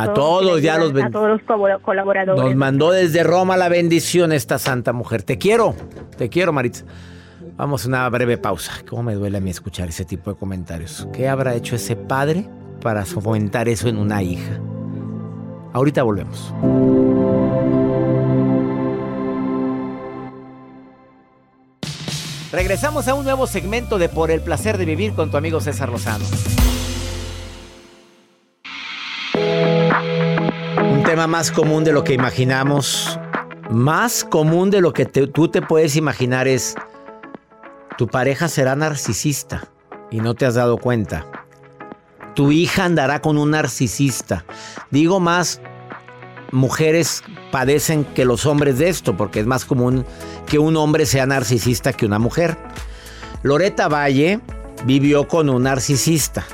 a, 0.03 0.13
todos, 0.13 0.61
ya 0.61 0.77
los 0.79 0.93
a 1.01 1.11
todos 1.11 1.41
los 1.41 1.81
colaboradores. 1.83 2.45
Nos 2.45 2.57
mandó 2.57 2.91
desde 2.91 3.23
Roma 3.23 3.57
la 3.57 3.69
bendición 3.69 4.33
esta 4.33 4.59
santa 4.59 4.93
mujer. 4.93 5.23
Te 5.23 5.36
quiero, 5.39 5.75
te 6.17 6.29
quiero, 6.29 6.53
Maritza. 6.53 6.85
Vamos 7.57 7.85
a 7.85 7.89
una 7.89 8.09
breve 8.09 8.37
pausa. 8.37 8.73
¿Cómo 8.89 9.03
me 9.03 9.15
duele 9.15 9.39
a 9.39 9.41
mí 9.41 9.51
escuchar 9.51 9.89
ese 9.89 10.05
tipo 10.05 10.31
de 10.33 10.39
comentarios? 10.39 11.09
¿Qué 11.13 11.29
habrá 11.29 11.55
hecho 11.55 11.77
ese 11.77 11.97
padre 11.97 12.49
para 12.83 13.05
fomentar 13.05 13.69
eso 13.69 13.89
en 13.89 13.97
una 13.97 14.23
hija? 14.23 14.61
Ahorita 15.73 16.03
volvemos. 16.03 16.53
Regresamos 22.53 23.09
a 23.09 23.15
un 23.15 23.25
nuevo 23.25 23.47
segmento 23.47 23.99
de 23.99 24.09
Por 24.09 24.31
el 24.31 24.41
placer 24.41 24.79
de 24.79 24.85
vivir 24.85 25.13
con 25.15 25.31
tu 25.31 25.37
amigo 25.37 25.61
César 25.61 25.91
Lozano. 25.91 26.25
Un 29.35 31.03
tema 31.05 31.27
más 31.27 31.51
común 31.51 31.85
de 31.85 31.93
lo 31.93 32.05
que 32.05 32.15
imaginamos 32.15 33.19
más 33.71 34.25
común 34.25 34.71
de 34.71 34.81
lo 34.81 34.93
que 34.93 35.07
tú 35.07 35.49
te 35.49 35.63
puedes 35.63 35.97
imaginar 35.97 36.49
es, 36.49 36.75
tu 37.99 38.07
pareja 38.07 38.49
será 38.49 38.77
narcisista 38.77 39.69
y 40.11 40.21
no 40.21 40.35
te 40.35 40.47
has 40.47 40.55
dado 40.55 40.79
cuenta. 40.79 41.27
Tu 42.35 42.53
hija 42.53 42.85
andará 42.85 43.21
con 43.21 43.39
un 43.39 43.53
narcisista. 43.53 44.45
Digo 44.91 45.21
más, 45.21 45.61
mujeres 46.53 47.23
padecen 47.51 48.05
que 48.05 48.25
los 48.25 48.47
hombres 48.47 48.79
de 48.79 48.89
esto, 48.89 49.17
porque 49.17 49.41
es 49.41 49.47
más 49.47 49.65
común 49.65 50.05
que 50.47 50.59
un 50.59 50.77
hombre 50.77 51.07
sea 51.07 51.27
narcisista 51.27 51.93
que 51.93 52.07
una 52.07 52.19
mujer. 52.19 52.57
Loreta 53.43 53.89
Valle 53.89 54.41
vivió 54.85 55.27
con 55.27 55.49
un 55.49 55.65
narcisista. 55.65 56.45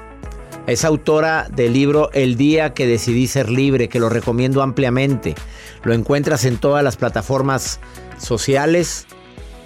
Es 0.66 0.85
autora 0.85 1.48
del 1.51 1.72
libro 1.72 2.11
El 2.12 2.37
día 2.37 2.72
que 2.72 2.87
decidí 2.87 3.27
ser 3.27 3.51
libre, 3.51 3.88
que 3.88 3.98
lo 3.98 4.09
recomiendo 4.09 4.62
ampliamente. 4.62 5.35
Lo 5.85 5.95
encuentras 5.95 6.45
en 6.45 6.59
todas 6.59 6.85
las 6.85 6.97
plataformas 6.97 7.81
sociales, 8.18 9.07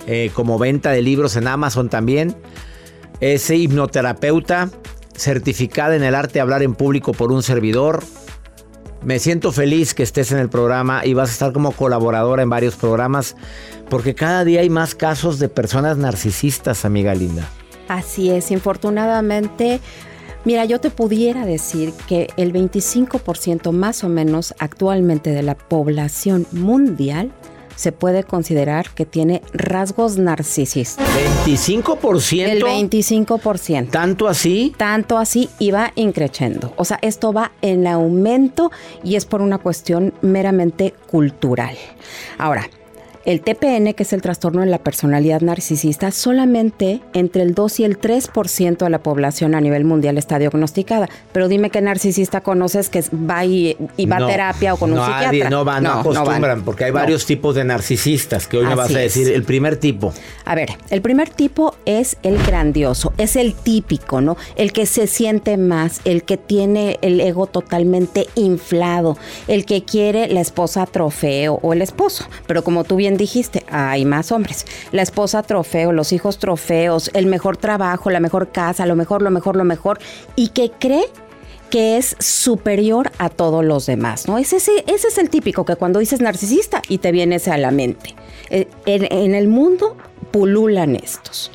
eh, 0.07 0.31
como 0.35 0.59
venta 0.59 0.90
de 0.90 1.02
libros 1.02 1.37
en 1.37 1.48
Amazon 1.48 1.88
también. 1.88 2.37
Es 3.20 3.50
hipnoterapeuta, 3.50 4.70
certificada 5.14 5.96
en 5.96 6.02
el 6.02 6.14
arte 6.14 6.35
de 6.35 6.40
hablar 6.40 6.62
en 6.62 6.74
público 6.74 7.12
por 7.12 7.33
un 7.33 7.42
servidor. 7.42 8.02
Me 9.05 9.18
siento 9.18 9.52
feliz 9.52 9.94
que 9.94 10.02
estés 10.02 10.33
en 10.33 10.38
el 10.38 10.48
programa 10.48 11.05
y 11.05 11.14
vas 11.14 11.31
a 11.31 11.33
estar 11.33 11.52
como 11.52 11.72
colaboradora 11.72 12.42
en 12.42 12.50
varios 12.50 12.76
programas, 12.76 13.37
porque 13.88 14.14
cada 14.14 14.44
día 14.44 14.61
hay 14.61 14.70
más 14.70 14.94
casos 14.94 15.38
de 15.38 15.48
personas 15.48 15.96
narcisistas, 15.96 16.85
amiga 16.85 17.14
linda. 17.14 17.48
Así 17.88 18.31
es, 18.31 18.50
infortunadamente 18.50 19.81
Mira, 20.46 20.64
yo 20.64 20.78
te 20.78 20.90
pudiera 20.90 21.44
decir 21.44 21.92
que 22.06 22.28
el 22.37 22.52
25% 22.52 23.72
más 23.72 24.04
o 24.04 24.09
menos 24.09 24.54
actualmente 24.61 25.30
de 25.30 25.42
la 25.42 25.56
población 25.56 26.46
mundial 26.52 27.32
se 27.74 27.90
puede 27.90 28.22
considerar 28.22 28.90
que 28.90 29.04
tiene 29.04 29.42
rasgos 29.52 30.18
narcisistas. 30.18 31.04
¿25%? 31.44 32.48
El 32.48 32.62
25%. 32.62 33.90
¿Tanto 33.90 34.28
así? 34.28 34.72
Tanto 34.76 35.18
así 35.18 35.50
y 35.59 35.72
va 35.72 35.90
increciendo. 35.96 36.72
O 36.76 36.85
sea, 36.85 37.00
esto 37.02 37.32
va 37.32 37.50
en 37.61 37.88
aumento 37.88 38.70
y 39.02 39.16
es 39.16 39.24
por 39.24 39.42
una 39.42 39.59
cuestión 39.59 40.14
meramente 40.22 40.94
cultural. 41.09 41.76
Ahora, 42.38 42.70
el 43.27 43.41
TPN, 43.41 43.93
que 43.93 44.05
es 44.05 44.12
el 44.12 44.23
trastorno 44.23 44.61
de 44.61 44.69
la 44.69 44.79
personalidad 44.79 45.41
narcisista, 45.41 46.12
solamente 46.12 47.01
entre 47.12 47.43
el 47.43 47.55
2 47.55 47.81
y 47.81 47.85
el 47.85 48.01
3% 48.01 48.79
de 48.79 48.91
la 48.91 49.01
población 49.03 49.57
a 49.57 49.61
nivel 49.61 49.85
mundial 49.85 50.17
está 50.17 50.39
diagnosticada. 50.39 51.09
Pero 51.33 51.49
dime 51.49 51.71
qué 51.71 51.81
narcisista 51.81 52.41
conoces 52.41 52.89
que 52.89 53.03
va 53.12 53.45
y, 53.45 53.77
va 54.11 54.19
a 54.19 54.27
terapia 54.27 54.75
o 54.75 54.77
con 54.77 54.93
un 54.93 55.05
psiquiatra. 55.05 55.51
No 55.51 55.65
van, 55.65 55.83
no, 55.83 55.93
acostumbran, 55.95 56.62
porque 56.62 56.85
hay 56.85 56.93
varios 56.93 57.27
tipos 57.27 57.57
de 57.57 57.65
narcisistas 57.65 58.47
que 58.47 58.59
hoy 58.59 58.67
me 58.67 58.77
vas 58.77 58.95
a 58.95 58.99
decir. 58.99 59.33
El 59.33 59.43
primer 59.43 59.77
tipo. 59.77 60.15
A 60.45 60.55
ver, 60.55 60.71
el 60.91 61.03
primer 61.03 61.29
tipo 61.29 61.75
es 61.85 62.19
el 62.23 62.39
grandioso, 62.39 63.12
es 63.19 63.35
el 63.35 63.55
típico, 63.55 64.21
¿no? 64.21 64.37
El 64.55 64.73
que 64.73 64.87
se 64.87 65.09
siente 65.09 65.57
más, 65.57 66.01
el 66.05 66.23
que 66.23 66.37
tiene 66.37 66.99
el 67.03 67.21
ego 67.21 67.49
totalmente 67.49 68.29
inflado, 68.37 69.19
el 69.49 69.65
que 69.65 69.83
quiere 69.83 70.29
la 70.29 70.41
esposa 70.41 70.87
trofeo 70.87 71.59
o 71.62 71.73
el 71.73 71.83
esposo. 71.83 72.25
Pero 72.47 72.62
como 72.62 72.85
tú 72.85 72.95
bien 72.95 73.15
dijiste, 73.16 73.64
hay 73.70 74.05
más 74.05 74.33
hombres. 74.33 74.66
La 74.92 75.02
esposa 75.02 75.42
trofeo, 75.42 75.92
los 75.92 76.12
hijos 76.12 76.38
trofeos, 76.38 77.11
el 77.14 77.26
mejor 77.26 77.57
trabajo, 77.57 78.11
la 78.11 78.20
mejor 78.20 78.50
casa, 78.50 78.87
lo 78.87 78.96
mejor, 78.96 79.22
lo 79.22 79.31
mejor, 79.31 79.57
lo 79.57 79.64
mejor, 79.64 79.98
y 80.35 80.48
que 80.48 80.70
cree 80.70 81.05
que 81.70 81.96
es 81.96 82.16
superior 82.20 83.11
a 83.18 83.29
todos 83.29 83.64
los 83.64 83.87
demás, 83.87 84.29
¿no? 84.29 84.38
Ese, 84.38 84.57
ese, 84.57 84.85
ese 84.87 85.09
es 85.09 85.18
el 85.18 85.31
típico 85.31 85.64
que 85.64 85.76
cuando 85.76 85.98
dices 85.98 86.20
narcisista 86.20 86.81
y 86.88 86.98
te 86.98 87.11
viene 87.12 87.37
ese 87.37 87.50
a 87.50 87.59
la 87.59 87.70
mente. 87.70 88.14
Eh, 88.50 88.68
en, 88.87 89.12
en 89.12 89.35
el 89.35 89.48
mundo 89.48 89.96
pululan 90.31 90.94
estos. 90.94 91.50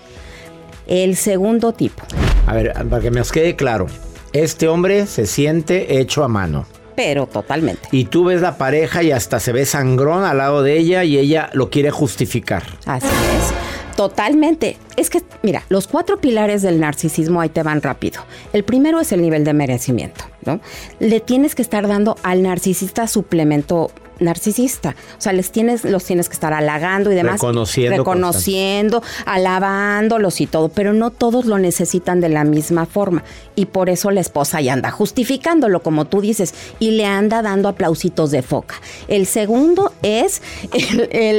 El 0.87 1.15
segundo 1.15 1.71
tipo. 1.73 2.03
A 2.45 2.53
ver, 2.53 2.73
para 2.89 3.01
que 3.01 3.11
me 3.11 3.21
os 3.21 3.31
quede 3.31 3.55
claro, 3.55 3.87
este 4.33 4.67
hombre 4.67 5.05
se 5.07 5.25
siente 5.25 5.99
hecho 5.99 6.23
a 6.23 6.27
mano 6.27 6.65
pero 7.03 7.25
totalmente. 7.25 7.89
Y 7.91 8.05
tú 8.05 8.25
ves 8.25 8.41
la 8.41 8.57
pareja 8.57 9.01
y 9.01 9.11
hasta 9.11 9.39
se 9.39 9.51
ve 9.51 9.65
sangrón 9.65 10.23
al 10.23 10.37
lado 10.37 10.61
de 10.61 10.77
ella 10.77 11.03
y 11.03 11.17
ella 11.17 11.49
lo 11.53 11.71
quiere 11.71 11.89
justificar. 11.89 12.61
Así 12.85 13.07
es. 13.07 13.95
Totalmente. 13.95 14.77
Es 14.97 15.09
que, 15.09 15.23
mira, 15.41 15.63
los 15.69 15.87
cuatro 15.87 16.19
pilares 16.19 16.61
del 16.61 16.79
narcisismo 16.79 17.41
ahí 17.41 17.49
te 17.49 17.63
van 17.63 17.81
rápido. 17.81 18.21
El 18.53 18.63
primero 18.63 18.99
es 18.99 19.11
el 19.11 19.21
nivel 19.21 19.43
de 19.43 19.53
merecimiento, 19.53 20.25
¿no? 20.45 20.59
Le 20.99 21.19
tienes 21.21 21.55
que 21.55 21.63
estar 21.63 21.87
dando 21.87 22.15
al 22.21 22.43
narcisista 22.43 23.07
suplemento 23.07 23.89
narcisista. 24.21 24.95
O 25.17 25.21
sea, 25.21 25.33
les 25.33 25.51
tienes, 25.51 25.83
los 25.83 26.05
tienes 26.05 26.29
que 26.29 26.33
estar 26.33 26.53
halagando 26.53 27.11
y 27.11 27.15
demás. 27.15 27.33
Reconociendo. 27.33 27.97
Reconociendo, 27.97 29.03
alabándolos 29.25 30.39
y 30.39 30.47
todo. 30.47 30.69
Pero 30.69 30.93
no 30.93 31.11
todos 31.11 31.45
lo 31.45 31.57
necesitan 31.57 32.21
de 32.21 32.29
la 32.29 32.43
misma 32.43 32.85
forma. 32.85 33.23
Y 33.55 33.65
por 33.65 33.89
eso 33.89 34.11
la 34.11 34.21
esposa 34.21 34.61
ya 34.61 34.73
anda 34.73 34.91
justificándolo, 34.91 35.81
como 35.81 36.05
tú 36.05 36.21
dices, 36.21 36.53
y 36.79 36.91
le 36.91 37.05
anda 37.05 37.41
dando 37.41 37.67
aplausitos 37.67 38.31
de 38.31 38.41
foca. 38.41 38.75
El 39.07 39.25
segundo 39.25 39.91
es 40.01 40.41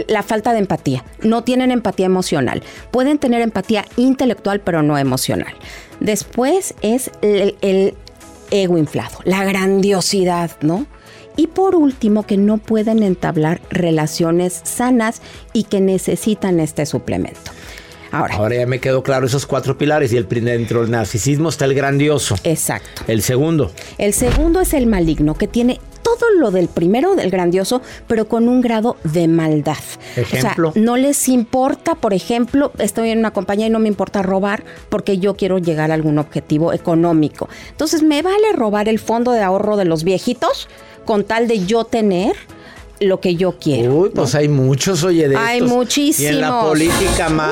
la 0.09 0.23
falta 0.23 0.53
de 0.53 0.59
empatía. 0.59 1.05
No 1.23 1.45
tienen 1.45 1.71
empatía 1.71 2.07
emocional. 2.07 2.63
Pueden 2.91 3.19
tener 3.19 3.41
empatía 3.41 3.87
intelectual, 3.97 4.61
pero 4.61 4.83
no 4.83 4.99
emocional. 4.99 5.55
Después 6.01 6.75
es 6.83 7.11
el 7.23 7.95
ego 8.51 8.77
inflado, 8.77 9.19
la 9.25 9.45
grandiosidad, 9.45 10.51
¿no? 10.61 10.87
Y 11.37 11.49
por 11.49 11.75
último, 11.75 12.25
que 12.25 12.37
no 12.37 12.59
pueden 12.59 13.03
entablar 13.03 13.61
relaciones 13.71 14.61
sanas 14.65 15.23
y 15.53 15.65
que 15.65 15.81
necesitan 15.81 16.61
este 16.61 16.87
suplemento. 16.87 17.51
Ahora, 18.11 18.37
Ahora 18.37 18.57
ya 18.57 18.67
me 18.67 18.79
quedó 18.79 19.03
claro 19.03 19.27
esos 19.27 19.47
cuatro 19.47 19.79
pilares 19.79 20.13
y 20.13 20.19
el 20.19 20.27
dentro 20.29 20.83
del 20.83 20.91
narcisismo 20.91 21.49
está 21.49 21.65
el 21.65 21.75
grandioso. 21.75 22.37
Exacto. 22.45 23.03
El 23.09 23.23
segundo. 23.23 23.73
El 23.97 24.13
segundo 24.13 24.61
es 24.61 24.75
el 24.75 24.87
maligno, 24.87 25.35
que 25.35 25.49
tiene 25.49 25.81
todo 26.03 26.31
lo 26.39 26.51
del 26.51 26.69
primero, 26.69 27.15
del 27.15 27.31
grandioso, 27.31 27.83
pero 28.07 28.29
con 28.29 28.49
un 28.49 28.61
grado 28.61 28.97
de 29.05 29.29
maldad. 29.29 29.77
Ejemplo. 30.17 30.71
O 30.71 30.73
sea, 30.73 30.83
no 30.83 30.97
les 30.97 31.29
importa, 31.29 31.95
por 31.95 32.15
ejemplo, 32.15 32.73
estoy 32.79 33.11
en 33.11 33.19
una 33.19 33.33
compañía 33.33 33.67
y 33.67 33.71
no 33.71 33.79
me 33.79 33.89
importa 33.89 34.23
robar 34.23 34.65
porque 34.89 35.19
yo 35.19 35.35
quiero 35.35 35.59
llegar 35.59 35.91
a 35.91 35.95
algún 35.95 36.19
objetivo 36.19 36.73
económico. 36.73 37.49
Entonces, 37.71 38.03
¿me 38.03 38.23
vale 38.23 38.53
robar 38.55 38.89
el 38.89 38.99
fondo 38.99 39.33
de 39.33 39.43
ahorro 39.43 39.77
de 39.77 39.85
los 39.85 40.05
viejitos? 40.05 40.69
con 41.05 41.25
tal 41.25 41.49
de 41.49 41.65
yo 41.65 41.85
tener 41.85 42.37
lo 43.03 43.21
que 43.21 43.35
yo 43.37 43.53
quiero. 43.59 43.95
Uy, 43.95 44.11
pues 44.11 44.35
hay 44.35 44.49
muchos, 44.49 45.03
oye, 45.05 45.29
de 45.29 45.37
Hay 45.37 45.61
muchísimos. 45.63 46.33
Y 46.33 46.35
en 46.35 46.41
la 46.41 46.61
política 46.61 47.29
más. 47.29 47.51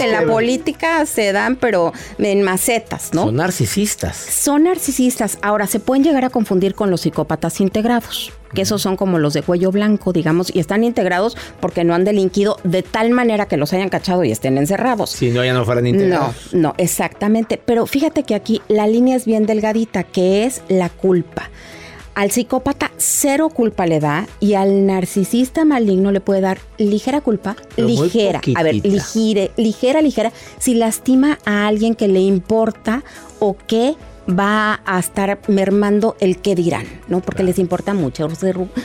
en 0.00 0.12
la 0.12 0.24
política 0.24 1.06
se 1.06 1.32
dan, 1.32 1.56
pero 1.56 1.92
en 2.18 2.42
macetas, 2.42 3.10
¿no? 3.12 3.24
Son 3.24 3.36
narcisistas. 3.36 4.16
Son 4.16 4.64
narcisistas. 4.64 5.38
Ahora, 5.42 5.66
se 5.66 5.80
pueden 5.80 6.04
llegar 6.04 6.24
a 6.24 6.30
confundir 6.30 6.74
con 6.74 6.90
los 6.90 7.02
psicópatas 7.02 7.60
integrados, 7.60 8.32
que 8.54 8.62
esos 8.62 8.82
son 8.82 8.96
como 8.96 9.18
los 9.18 9.34
de 9.34 9.42
cuello 9.42 9.70
blanco, 9.70 10.12
digamos, 10.12 10.54
y 10.54 10.60
están 10.60 10.84
integrados 10.84 11.36
porque 11.60 11.84
no 11.84 11.94
han 11.94 12.04
delinquido 12.04 12.56
de 12.64 12.82
tal 12.82 13.10
manera 13.10 13.46
que 13.46 13.56
los 13.56 13.72
hayan 13.72 13.88
cachado 13.88 14.24
y 14.24 14.32
estén 14.32 14.58
encerrados. 14.58 15.10
Si 15.10 15.30
no, 15.30 15.44
ya 15.44 15.52
no 15.52 15.64
fueran 15.64 15.86
integrados. 15.86 16.34
No, 16.52 16.60
no, 16.60 16.74
exactamente. 16.78 17.60
Pero 17.64 17.86
fíjate 17.86 18.22
que 18.24 18.34
aquí 18.34 18.62
la 18.68 18.86
línea 18.86 19.16
es 19.16 19.24
bien 19.24 19.46
delgadita, 19.46 20.02
que 20.04 20.44
es 20.44 20.62
la 20.68 20.88
culpa. 20.88 21.50
Al 22.14 22.30
psicópata 22.30 22.90
cero 22.98 23.48
culpa 23.48 23.86
le 23.86 24.00
da 24.00 24.26
y 24.38 24.54
al 24.54 24.86
narcisista 24.86 25.64
maligno 25.64 26.12
le 26.12 26.20
puede 26.20 26.40
dar 26.40 26.58
ligera 26.78 27.20
culpa, 27.20 27.56
ligera, 27.76 28.40
a 28.54 28.62
ver, 28.62 28.74
ligere, 28.74 29.50
ligera, 29.56 30.02
ligera, 30.02 30.32
si 30.58 30.74
lastima 30.74 31.38
a 31.44 31.66
alguien 31.66 31.94
que 31.94 32.08
le 32.08 32.20
importa 32.20 33.02
o 33.38 33.56
que 33.56 33.96
va 34.28 34.80
a 34.84 34.98
estar 34.98 35.40
mermando 35.48 36.16
el 36.20 36.38
que 36.38 36.54
dirán, 36.54 36.86
¿no? 37.08 37.20
Porque 37.20 37.42
les 37.42 37.58
importa 37.58 37.94
mucho 37.94 38.28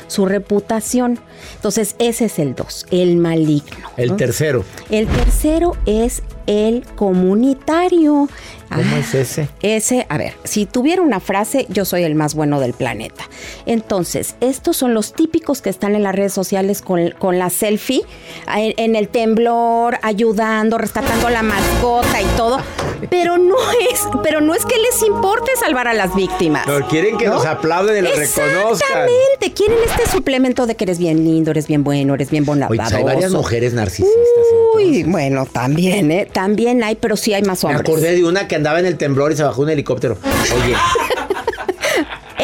su, 0.08 0.26
reputación. 0.26 1.20
Entonces, 1.56 1.96
ese 2.00 2.26
es 2.26 2.40
el 2.40 2.56
dos, 2.56 2.86
el 2.92 3.18
maligno. 3.18 3.88
El 3.98 4.16
tercero. 4.16 4.63
El 4.90 5.08
tercero 5.08 5.74
es 5.86 6.24
el 6.48 6.86
comunitario. 6.96 8.30
¿Cómo 8.69 8.97
es 8.97 9.15
ah, 9.15 9.19
ese? 9.19 9.49
Ese, 9.62 10.06
a 10.10 10.17
ver, 10.17 10.34
si 10.43 10.65
tuviera 10.65 11.01
una 11.01 11.19
frase, 11.19 11.65
yo 11.69 11.86
soy 11.86 12.03
el 12.03 12.15
más 12.15 12.36
bueno 12.36 12.60
del 12.60 12.73
planeta. 12.73 13.30
Entonces, 13.65 14.36
estos 14.41 14.77
son 14.77 14.93
los 14.93 15.13
típicos 15.13 15.62
que 15.62 15.69
están 15.69 15.95
en 15.95 16.03
las 16.03 16.15
redes 16.15 16.34
sociales 16.34 16.82
con, 16.82 17.38
la 17.38 17.49
selfie, 17.49 18.01
en, 18.56 18.95
el 18.95 19.08
temblor, 19.10 19.97
ayudando, 20.01 20.77
rescatando 20.77 21.30
la 21.30 21.43
mascota 21.43 22.21
y 22.21 22.25
todo. 22.36 22.60
Pero 23.10 23.38
no 23.38 23.58
es, 23.91 24.01
pero 24.23 24.41
no 24.41 24.53
es 24.53 24.65
que 24.65 24.75
les 24.77 25.01
importe 25.03 25.51
salvar 25.60 25.88
a 25.88 25.93
las 25.93 26.15
víctimas. 26.15 26.63
Pero 26.65 26.88
quieren 26.88 27.17
que 27.17 27.27
nos 27.27 27.45
aplauden 27.45 28.06
y 28.06 28.08
los 28.08 28.17
reconozcan. 28.17 28.71
Exactamente, 28.71 29.53
quieren 29.56 29.77
este 29.86 30.10
suplemento 30.10 30.65
de 30.65 30.75
que 30.75 30.84
eres 30.84 30.97
bien 30.97 31.23
lindo, 31.23 31.51
eres 31.51 31.67
bien 31.67 31.84
bueno, 31.84 32.15
eres 32.15 32.32
bien 32.32 32.45
bondadoso. 32.45 32.82
Oye, 32.82 32.95
hay 32.95 33.03
varias 33.03 33.32
mujeres 33.32 33.73
narcisistas. 33.73 34.13
Uy, 34.75 35.03
bueno, 35.03 35.45
también, 35.45 36.12
¿eh? 36.12 36.27
También 36.32 36.84
hay, 36.84 36.95
pero 36.95 37.15
sí 37.15 37.34
hay 37.34 37.43
más 37.43 37.63
hombres. 37.63 37.88
Me 37.88 37.93
acordé 37.93 38.15
de 38.15 38.23
una 38.25 38.47
que 38.47 38.57
andaba 38.58 38.80
en 38.80 38.86
el 38.86 38.98
temblor 38.98 39.32
y 39.32 39.36
se 39.38 39.43
bajó 39.43 39.62
un 39.62 39.70
helicóptero. 39.70 40.17
Oye. 40.63 40.76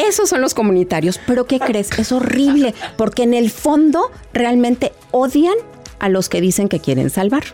Esos 0.08 0.28
son 0.28 0.40
los 0.40 0.54
comunitarios, 0.54 1.20
pero 1.24 1.46
¿qué 1.46 1.60
crees? 1.60 1.90
Es 1.98 2.10
horrible, 2.10 2.74
porque 2.96 3.22
en 3.22 3.32
el 3.32 3.50
fondo 3.50 4.10
realmente 4.32 4.92
odian 5.12 5.54
a 6.00 6.08
los 6.08 6.28
que 6.28 6.40
dicen 6.40 6.68
que 6.68 6.80
quieren 6.80 7.10
salvar 7.10 7.44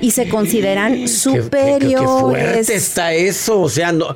y 0.00 0.10
se 0.10 0.28
consideran 0.28 1.08
superiores. 1.08 2.00
Qué, 2.00 2.20
fuerte 2.20 2.74
está 2.74 3.14
eso, 3.14 3.60
o 3.60 3.68
sea, 3.68 3.92
no, 3.92 4.14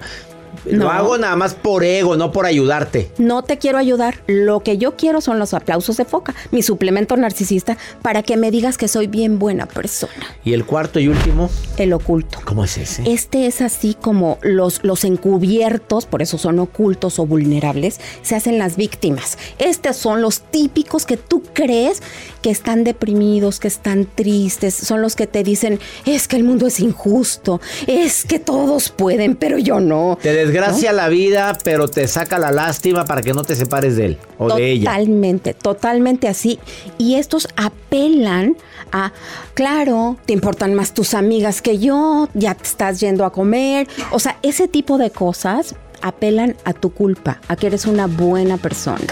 Lo 0.65 0.85
No. 0.85 0.91
hago 0.91 1.19
nada 1.19 1.37
más 1.37 1.55
por 1.55 1.85
ego, 1.85 2.17
no 2.17 2.33
por 2.33 2.47
ayudarte. 2.47 3.11
No 3.19 3.43
te 3.43 3.59
quiero 3.59 3.79
ayudar. 3.79 4.23
Lo 4.27 4.61
que 4.61 4.79
yo 4.79 4.97
quiero 4.97 5.21
son 5.21 5.39
los 5.39 5.55
aplausos 5.55 5.97
de 5.97 6.05
foca, 6.05 6.35
mi 6.51 6.63
suplemento 6.63 7.17
narcisista, 7.17 7.77
para 8.03 8.23
que 8.23 8.37
me 8.37 8.51
digas 8.51 8.77
que 8.79 8.89
soy 8.89 9.07
bien 9.07 9.39
buena 9.39 9.67
persona. 9.67 10.13
Y 10.45 10.53
el 10.53 10.65
cuarto 10.65 11.01
y 11.01 11.09
último, 11.09 11.51
El 11.77 11.93
oculto. 11.93 12.39
¿cómo 12.45 12.65
es 12.65 12.77
ese? 12.79 13.03
Este 13.11 13.47
es 13.47 13.61
así 13.61 13.95
como 14.01 14.39
los, 14.43 14.81
los 14.85 15.05
encubiertos, 15.05 16.07
por 16.07 16.23
eso 16.23 16.39
son 16.39 16.59
ocultos 16.59 17.19
o 17.19 17.27
vulnerables, 17.27 18.01
se 18.23 18.37
hacen 18.37 18.59
las 18.59 18.77
víctimas. 18.77 19.39
Estos 19.59 19.97
son 19.97 20.21
los 20.23 20.41
típicos 20.41 21.07
que 21.07 21.17
tú 21.17 21.43
crees 21.53 22.03
que 22.43 22.51
están 22.51 22.85
deprimidos, 22.85 23.61
que 23.61 23.69
están 23.69 24.07
tristes, 24.07 24.75
son 24.75 25.03
los 25.03 25.17
que 25.17 25.27
te 25.27 25.43
dicen, 25.43 25.79
es 26.07 26.29
que 26.29 26.37
el 26.37 26.45
mundo 26.45 26.67
es 26.67 26.81
injusto, 26.81 27.61
es 27.87 28.25
que 28.25 28.39
todos 28.39 28.91
pueden, 28.91 29.37
pero 29.37 29.59
yo 29.59 29.81
no. 29.81 30.19
Te 30.21 30.33
desgracia 30.33 30.93
la 30.93 31.09
vida, 31.09 31.57
pero 31.65 31.89
te 31.89 32.09
saca 32.09 32.39
la 32.39 32.51
lástima 32.51 33.05
para 33.05 33.23
que 33.23 33.33
no 33.33 33.43
te 33.43 33.55
separes 33.55 33.97
de 33.97 34.07
él 34.07 34.19
o 34.39 34.55
de 34.55 34.71
ella. 34.71 34.91
Totalmente, 34.91 35.55
totalmente 35.55 36.29
así. 36.29 36.59
Y 36.99 37.17
estos 37.17 37.49
apelan 37.57 38.57
a, 38.93 39.13
claro, 39.55 40.17
te 40.27 40.33
importan 40.33 40.75
más 40.75 40.95
tus 40.95 41.15
amigas 41.15 41.63
que 41.63 41.79
yo, 41.79 42.29
ya 42.35 42.55
te 42.55 42.65
estás 42.65 43.01
yendo 43.01 43.25
a 43.25 43.33
comer. 43.33 43.89
O 44.11 44.19
sea, 44.19 44.39
ese 44.43 44.69
tipo 44.69 44.99
de 44.99 45.11
cosas 45.11 45.75
apelan 46.03 46.57
a 46.65 46.73
tu 46.73 46.93
culpa, 46.93 47.41
a 47.49 47.57
que 47.57 47.67
eres 47.67 47.87
una 47.87 48.07
buena 48.07 48.57
persona. 48.57 49.05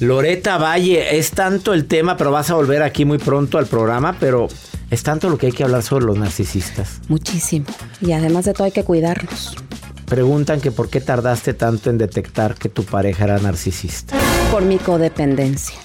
Loreta 0.00 0.58
Valle, 0.58 1.18
es 1.18 1.32
tanto 1.32 1.74
el 1.74 1.86
tema, 1.86 2.16
pero 2.16 2.30
vas 2.30 2.50
a 2.50 2.54
volver 2.54 2.82
aquí 2.82 3.04
muy 3.04 3.18
pronto 3.18 3.58
al 3.58 3.66
programa, 3.66 4.16
pero 4.20 4.46
es 4.90 5.02
tanto 5.02 5.28
lo 5.28 5.38
que 5.38 5.46
hay 5.46 5.52
que 5.52 5.64
hablar 5.64 5.82
sobre 5.82 6.04
los 6.04 6.16
narcisistas. 6.16 7.00
Muchísimo. 7.08 7.66
Y 8.00 8.12
además 8.12 8.44
de 8.44 8.52
todo 8.52 8.64
hay 8.64 8.70
que 8.70 8.84
cuidarnos. 8.84 9.56
Preguntan 10.06 10.60
que 10.60 10.70
por 10.70 10.88
qué 10.88 11.00
tardaste 11.00 11.52
tanto 11.52 11.90
en 11.90 11.98
detectar 11.98 12.54
que 12.54 12.68
tu 12.68 12.84
pareja 12.84 13.24
era 13.24 13.38
narcisista. 13.38 14.16
Por 14.52 14.62
mi 14.62 14.78
codependencia. 14.78 15.76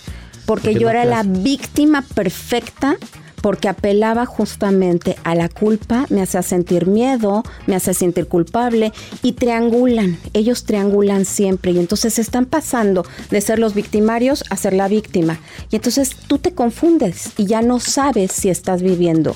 Porque 0.45 0.69
¿Por 0.69 0.73
qué 0.73 0.79
yo 0.79 0.87
no 0.87 0.91
era 0.91 1.05
la 1.05 1.23
víctima 1.23 2.03
perfecta 2.13 2.97
porque 3.43 3.67
apelaba 3.67 4.25
justamente 4.25 5.17
a 5.25 5.35
la 5.35 5.49
culpa, 5.49 6.05
me 6.07 6.21
hacía 6.21 6.41
sentir 6.41 6.87
miedo, 6.87 7.43
me 7.67 7.75
hacía 7.75 7.93
sentir 7.93 8.29
culpable 8.29 8.93
y 9.21 9.33
triangulan, 9.33 10.17
ellos 10.31 10.63
triangulan 10.63 11.25
siempre 11.25 11.73
y 11.73 11.79
entonces 11.79 12.19
están 12.19 12.45
pasando 12.45 13.05
de 13.29 13.41
ser 13.41 13.59
los 13.59 13.73
victimarios 13.73 14.45
a 14.49 14.55
ser 14.55 14.71
la 14.71 14.87
víctima. 14.87 15.41
Y 15.69 15.75
entonces 15.75 16.15
tú 16.27 16.37
te 16.37 16.53
confundes 16.53 17.31
y 17.35 17.45
ya 17.45 17.61
no 17.61 17.81
sabes 17.81 18.31
si 18.31 18.49
estás 18.49 18.81
viviendo 18.81 19.35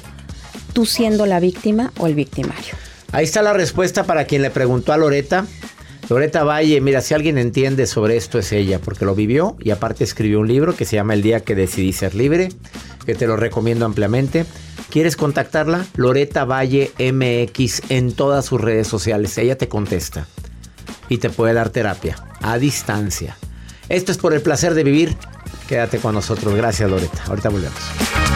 tú 0.72 0.86
siendo 0.86 1.26
la 1.26 1.42
víctima 1.42 1.92
o 1.98 2.08
el 2.08 2.16
victimario. 2.16 2.76
Ahí 3.12 3.26
está 3.26 3.42
la 3.42 3.52
respuesta 3.52 4.06
para 4.06 4.24
quien 4.24 4.42
le 4.42 4.52
preguntó 4.52 4.94
a 4.94 4.98
Loreta. 4.98 5.46
Loreta 6.10 6.46
Valle, 6.46 6.80
mira, 6.80 7.02
si 7.02 7.14
alguien 7.14 7.38
entiende 7.38 7.86
sobre 7.86 8.16
esto 8.16 8.40
es 8.40 8.54
ella, 8.54 8.80
porque 8.80 9.04
lo 9.04 9.14
vivió 9.14 9.58
y 9.60 9.72
aparte 9.72 10.06
escribió 10.06 10.40
un 10.40 10.48
libro 10.48 10.74
que 10.76 10.86
se 10.86 10.96
llama 10.96 11.14
El 11.14 11.22
día 11.22 11.42
que 11.42 11.54
decidí 11.54 11.92
ser 11.92 12.16
libre, 12.16 12.50
que 13.06 13.14
te 13.14 13.28
lo 13.28 13.36
recomiendo 13.36 13.86
ampliamente. 13.86 14.46
¿Quieres 14.90 15.18
contactarla? 15.18 15.86
Loreta 15.96 16.46
Valle 16.46 16.92
MX 16.98 17.90
en 17.90 18.14
todas 18.14 18.46
sus 18.46 18.62
redes 18.62 18.88
sociales. 18.88 19.38
Ella 19.38 19.58
te 19.58 19.68
contesta 19.68 20.28
y 21.10 21.18
te 21.18 21.30
puede 21.30 21.54
dar 21.54 21.72
terapia 21.72 22.16
a 22.42 22.58
distancia. 22.58 23.38
Esto 23.90 24.14
es 24.14 24.18
por 24.18 24.34
el 24.34 24.42
placer 24.42 24.76
de 24.76 24.86
vivir. 24.86 25.18
Quédate 25.68 25.98
con 25.98 26.16
nosotros. 26.16 26.56
Gracias, 26.56 26.90
Loreta. 26.90 27.22
Ahorita 27.28 27.50
volvemos. 27.50 28.27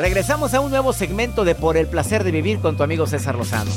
Regresamos 0.00 0.54
a 0.54 0.62
un 0.62 0.70
nuevo 0.70 0.94
segmento 0.94 1.44
de 1.44 1.54
Por 1.54 1.76
el 1.76 1.86
placer 1.86 2.24
de 2.24 2.30
vivir 2.30 2.58
con 2.60 2.74
tu 2.74 2.82
amigo 2.82 3.06
César 3.06 3.34
Lozano. 3.34 3.70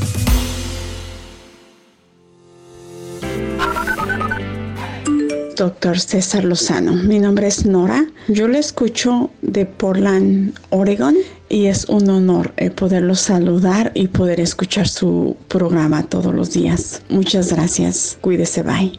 Doctor 5.57 5.99
César 5.99 6.45
Lozano, 6.45 6.93
mi 6.93 7.19
nombre 7.19 7.47
es 7.47 7.65
Nora. 7.65 8.05
Yo 8.29 8.47
le 8.47 8.59
escucho 8.59 9.31
de 9.41 9.65
Portland, 9.65 10.57
Oregon, 10.69 11.15
y 11.49 11.65
es 11.65 11.89
un 11.89 12.09
honor 12.09 12.53
eh, 12.55 12.69
poderlo 12.69 13.15
saludar 13.15 13.91
y 13.93 14.07
poder 14.07 14.39
escuchar 14.39 14.88
su 14.88 15.36
programa 15.49 16.03
todos 16.03 16.33
los 16.33 16.53
días. 16.53 17.01
Muchas 17.09 17.51
gracias. 17.51 18.17
Cuídese, 18.21 18.63
bye. 18.63 18.97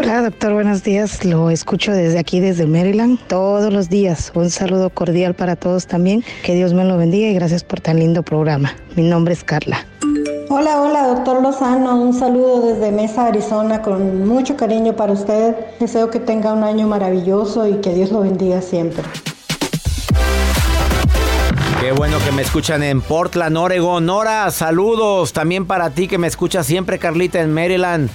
Hola, 0.00 0.22
doctor, 0.22 0.52
buenos 0.52 0.84
días. 0.84 1.24
Lo 1.24 1.50
escucho 1.50 1.90
desde 1.90 2.20
aquí, 2.20 2.38
desde 2.38 2.66
Maryland, 2.66 3.18
todos 3.26 3.72
los 3.72 3.88
días. 3.88 4.30
Un 4.32 4.48
saludo 4.48 4.90
cordial 4.90 5.34
para 5.34 5.56
todos 5.56 5.88
también. 5.88 6.22
Que 6.44 6.54
Dios 6.54 6.72
me 6.72 6.84
lo 6.84 6.96
bendiga 6.96 7.26
y 7.26 7.34
gracias 7.34 7.64
por 7.64 7.80
tan 7.80 7.98
lindo 7.98 8.22
programa. 8.22 8.76
Mi 8.94 9.02
nombre 9.02 9.34
es 9.34 9.42
Carla. 9.42 9.84
Hola, 10.50 10.82
hola, 10.82 11.08
doctor 11.08 11.42
Lozano. 11.42 12.00
Un 12.00 12.14
saludo 12.14 12.72
desde 12.72 12.92
Mesa, 12.92 13.26
Arizona, 13.26 13.82
con 13.82 14.24
mucho 14.24 14.56
cariño 14.56 14.94
para 14.94 15.14
usted. 15.14 15.56
Deseo 15.80 16.10
que 16.10 16.20
tenga 16.20 16.52
un 16.52 16.62
año 16.62 16.86
maravilloso 16.86 17.66
y 17.66 17.80
que 17.80 17.92
Dios 17.92 18.12
lo 18.12 18.20
bendiga 18.20 18.62
siempre. 18.62 19.02
Qué 21.80 21.90
bueno 21.90 22.18
que 22.24 22.30
me 22.30 22.42
escuchan 22.42 22.84
en 22.84 23.00
Portland, 23.00 23.56
Oregon. 23.56 24.06
Nora, 24.06 24.48
saludos 24.52 25.32
también 25.32 25.66
para 25.66 25.90
ti 25.90 26.06
que 26.06 26.18
me 26.18 26.28
escuchas 26.28 26.66
siempre, 26.66 27.00
Carlita, 27.00 27.40
en 27.40 27.52
Maryland. 27.52 28.10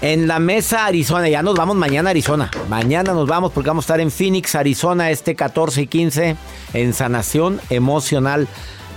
En 0.00 0.28
la 0.28 0.38
mesa 0.38 0.86
Arizona, 0.86 1.28
ya 1.28 1.42
nos 1.42 1.54
vamos 1.54 1.76
mañana 1.76 2.10
a 2.10 2.12
Arizona. 2.12 2.50
Mañana 2.68 3.14
nos 3.14 3.26
vamos 3.26 3.52
porque 3.52 3.68
vamos 3.68 3.84
a 3.84 3.86
estar 3.86 4.00
en 4.00 4.10
Phoenix, 4.10 4.54
Arizona, 4.54 5.10
este 5.10 5.34
14 5.34 5.82
y 5.82 5.86
15 5.86 6.36
en 6.74 6.92
sanación 6.92 7.60
emocional. 7.70 8.48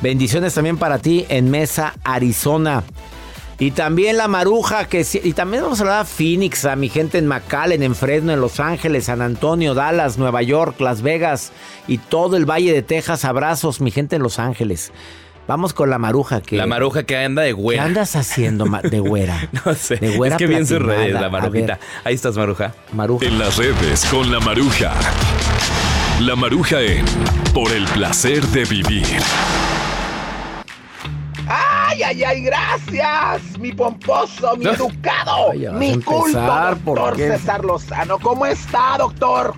Bendiciones 0.01 0.53
también 0.53 0.77
para 0.77 0.99
ti 0.99 1.25
en 1.29 1.49
Mesa, 1.49 1.95
Arizona. 2.03 2.83
Y 3.59 3.71
también 3.71 4.17
la 4.17 4.27
Maruja, 4.27 4.85
que 4.85 5.03
y 5.23 5.33
también 5.33 5.63
vamos 5.63 5.79
a 5.79 5.83
hablar 5.83 5.99
a 6.01 6.05
Phoenix, 6.05 6.65
a 6.65 6.75
mi 6.75 6.89
gente 6.89 7.17
en 7.17 7.25
McAllen, 7.25 7.81
en 7.81 7.95
Fresno, 7.95 8.31
en 8.31 8.39
Los 8.39 8.59
Ángeles, 8.59 9.05
San 9.05 9.21
Antonio, 9.21 9.73
Dallas, 9.73 10.19
Nueva 10.19 10.43
York, 10.43 10.79
Las 10.79 11.01
Vegas 11.01 11.51
y 11.87 11.97
todo 11.97 12.37
el 12.37 12.45
Valle 12.45 12.71
de 12.71 12.83
Texas. 12.83 13.25
Abrazos, 13.25 13.81
mi 13.81 13.89
gente 13.89 14.17
en 14.17 14.21
Los 14.21 14.37
Ángeles. 14.37 14.91
Vamos 15.47 15.73
con 15.73 15.89
la 15.89 15.97
Maruja 15.97 16.41
que 16.41 16.57
La 16.57 16.67
maruja 16.67 17.03
que 17.03 17.17
anda 17.17 17.41
de 17.43 17.49
¿Qué 17.49 17.53
güera. 17.53 17.85
andas 17.85 18.15
haciendo 18.17 18.65
de 18.65 18.99
güera? 18.99 19.49
No 19.65 19.73
sé. 19.73 19.95
De 19.95 20.17
güera 20.17 20.35
es 20.35 20.39
que 20.39 20.47
vi 20.47 20.55
en 20.55 20.67
sus 20.67 20.81
redes 20.81 21.13
la 21.13 21.29
marujita. 21.29 21.79
Ahí 22.03 22.15
estás, 22.15 22.35
maruja. 22.35 22.73
Maruja. 22.91 23.25
En 23.25 23.39
las 23.39 23.55
redes 23.57 24.05
con 24.05 24.29
la 24.31 24.39
Maruja. 24.41 24.93
La 26.19 26.35
Maruja 26.35 26.81
en 26.81 27.05
Por 27.53 27.71
el 27.71 27.85
placer 27.85 28.45
de 28.47 28.65
vivir. 28.65 29.05
¡Ay, 31.47 32.03
ay, 32.03 32.23
ay! 32.25 32.41
¡Gracias! 32.41 33.57
Mi 33.57 33.71
pomposo, 33.71 34.57
mi 34.57 34.65
educado, 34.65 35.51
Ay, 35.53 35.67
mi 35.73 35.97
culto, 36.01 36.77
¿por 36.83 36.97
doctor 36.97 37.15
qué? 37.15 37.29
César 37.37 37.63
Lozano. 37.63 38.19
¿Cómo 38.19 38.45
está, 38.45 38.97
doctor? 38.97 39.53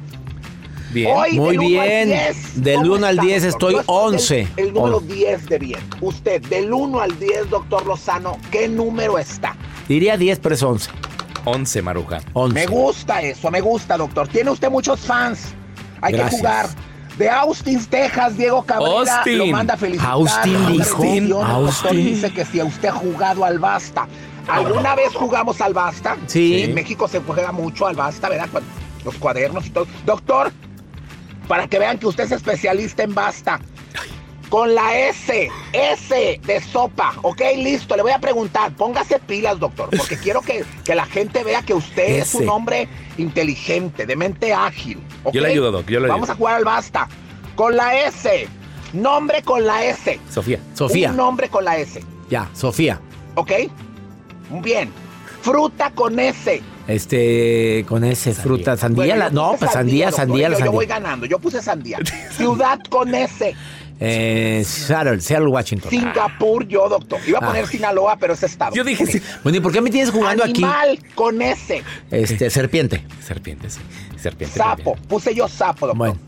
Bien. 0.92 1.16
Hoy, 1.16 1.40
Muy 1.40 1.50
del 1.58 1.60
al 1.80 1.88
bien. 1.88 2.08
10, 2.10 2.64
Del 2.64 2.76
¿cómo 2.78 2.94
uno 2.96 3.06
al 3.08 3.16
está, 3.16 3.26
10 3.26 3.44
doctor? 3.44 3.50
estoy 3.50 3.74
Yo 3.74 3.78
del- 3.80 3.86
11. 4.14 4.48
El, 4.58 4.74
número 4.74 4.98
On- 4.98 5.08
10 5.08 5.46
de 5.50 5.60
bien. 5.60 5.80
Usted, 6.02 6.42
del 6.48 6.74
1 6.74 7.00
al 7.00 7.20
10, 7.20 7.50
doctor 7.50 7.86
Lozano, 7.86 8.38
¿qué 8.52 8.68
número 8.68 9.18
está? 9.20 9.56
Diría 9.88 10.18
10, 10.18 10.40
pero 10.40 10.56
es 10.56 10.64
11. 10.64 10.90
11, 11.46 11.82
maruja. 11.82 12.20
11. 12.34 12.54
Me 12.54 12.66
gusta 12.68 13.22
eso, 13.22 13.50
me 13.52 13.62
gusta, 13.62 13.98
doctor. 13.98 14.28
Tiene 14.28 14.50
usted 14.52 14.70
muchos 14.70 15.00
fans. 15.00 15.54
Hay 16.02 16.14
Gracias. 16.14 16.32
que 16.32 16.38
jugar. 16.48 16.70
De 17.18 17.30
Austin, 17.30 17.86
Texas, 17.86 18.38
Diego 18.38 18.64
Cabrera 18.64 19.18
Austin. 19.18 19.38
lo 19.38 19.48
manda 19.48 19.74
a 19.74 19.78
felicitar. 19.78 20.12
Austin 20.12 20.68
dijo. 20.72 21.44
Austin. 21.44 22.06
dice 22.06 22.32
que 22.32 22.46
si 22.46 22.62
usted 22.62 22.88
ha 22.90 22.94
jugado 22.94 23.44
al 23.46 23.60
basta. 23.60 24.08
¿Alguna 24.48 24.96
vez 24.96 25.14
jugamos 25.14 25.60
al 25.62 25.74
basta? 25.74 26.18
Sí. 26.28 26.64
En 26.64 26.74
México 26.74 27.08
se 27.08 27.20
juega 27.20 27.52
mucho 27.52 27.86
al 27.88 27.96
basta, 27.96 28.30
¿verdad? 28.30 28.48
Los 29.06 29.16
cuadernos 29.16 29.66
y 29.68 29.70
todo. 29.70 29.86
Doctor, 30.06 30.52
para 31.50 31.68
que 31.68 31.80
vean 31.80 31.98
que 31.98 32.06
usted 32.06 32.26
es 32.26 32.32
especialista 32.32 33.02
en 33.02 33.16
basta. 33.16 33.60
Con 34.50 34.74
la 34.74 34.98
S, 34.98 35.50
S 35.74 36.40
de 36.46 36.62
sopa, 36.62 37.14
¿ok? 37.24 37.42
Listo, 37.58 37.96
le 37.96 38.04
voy 38.04 38.12
a 38.12 38.20
preguntar, 38.20 38.72
póngase 38.74 39.20
pilas, 39.20 39.60
doctor, 39.60 39.90
porque 39.96 40.16
quiero 40.24 40.42
que, 40.42 40.64
que 40.86 40.94
la 40.96 41.06
gente 41.06 41.44
vea 41.44 41.64
que 41.64 41.74
usted 41.74 42.20
es 42.20 42.36
un 42.36 42.50
hombre 42.50 42.88
inteligente, 43.18 44.06
de 44.06 44.16
mente 44.16 44.54
ágil, 44.54 45.00
¿ok? 45.24 45.34
Yo 45.34 45.42
le 45.42 45.50
ayudo, 45.50 45.72
doc, 45.72 45.88
yo 45.88 46.00
le 46.00 46.08
Vamos 46.08 46.30
a 46.30 46.36
jugar 46.36 46.56
al 46.56 46.66
basta. 46.66 47.08
Con 47.56 47.76
la 47.76 47.96
S, 48.00 48.48
nombre 48.94 49.42
con 49.42 49.66
la 49.66 49.86
S. 49.86 50.20
Sofía. 50.32 50.60
Sofía. 50.76 51.10
Un 51.12 51.18
nombre 51.18 51.50
con 51.50 51.66
la 51.66 51.78
S, 51.78 52.04
Ya, 52.30 52.48
Sofía. 52.54 53.00
¿ok? 53.36 53.52
Bien. 54.62 54.92
Fruta 55.42 55.92
con 55.92 56.20
S. 56.20 56.62
Este, 56.90 57.86
con 57.88 58.04
ese 58.04 58.34
fruta, 58.34 58.76
sandía, 58.76 59.04
Bueno, 59.06 59.20
la- 59.20 59.30
no, 59.30 59.56
pues 59.60 59.72
sandía, 59.72 60.08
doctor, 60.08 60.26
sandía, 60.26 60.50
la 60.50 60.58
yo, 60.58 60.66
yo 60.66 60.72
voy 60.72 60.88
sandía. 60.88 61.00
ganando, 61.00 61.26
yo 61.28 61.38
puse 61.38 61.62
sandía. 61.62 62.00
Ciudad 62.32 62.80
con 62.90 63.14
S. 63.14 63.56
Eh, 64.02 64.64
Seattle, 64.66 65.20
Seattle, 65.20 65.48
Washington. 65.50 65.90
Singapur, 65.90 66.66
yo, 66.68 66.88
doctor. 66.88 67.20
Iba 67.28 67.40
a 67.40 67.48
poner 67.48 67.68
Sinaloa, 67.68 68.16
pero 68.18 68.34
es 68.34 68.44
estado. 68.44 68.74
Yo 68.74 68.84
dije 68.84 69.06
sí. 69.06 69.22
Bueno, 69.44 69.58
¿y 69.58 69.62
por 69.62 69.72
qué 69.74 69.82
me 69.82 69.90
tienes 69.90 70.10
jugando 70.12 70.44
Animal 70.44 71.00
con 71.16 71.42
S. 71.42 71.80
aquí? 71.80 71.86
Este, 72.12 72.50
serpiente. 72.50 73.04
Serpiente, 73.22 73.70
sí. 73.70 73.80
Serpiente. 74.18 74.58
Sapo. 74.58 74.96
Puse 75.08 75.34
yo 75.36 75.48
sapo, 75.48 75.88
doctor. 75.88 75.98
Bueno, 75.98 76.20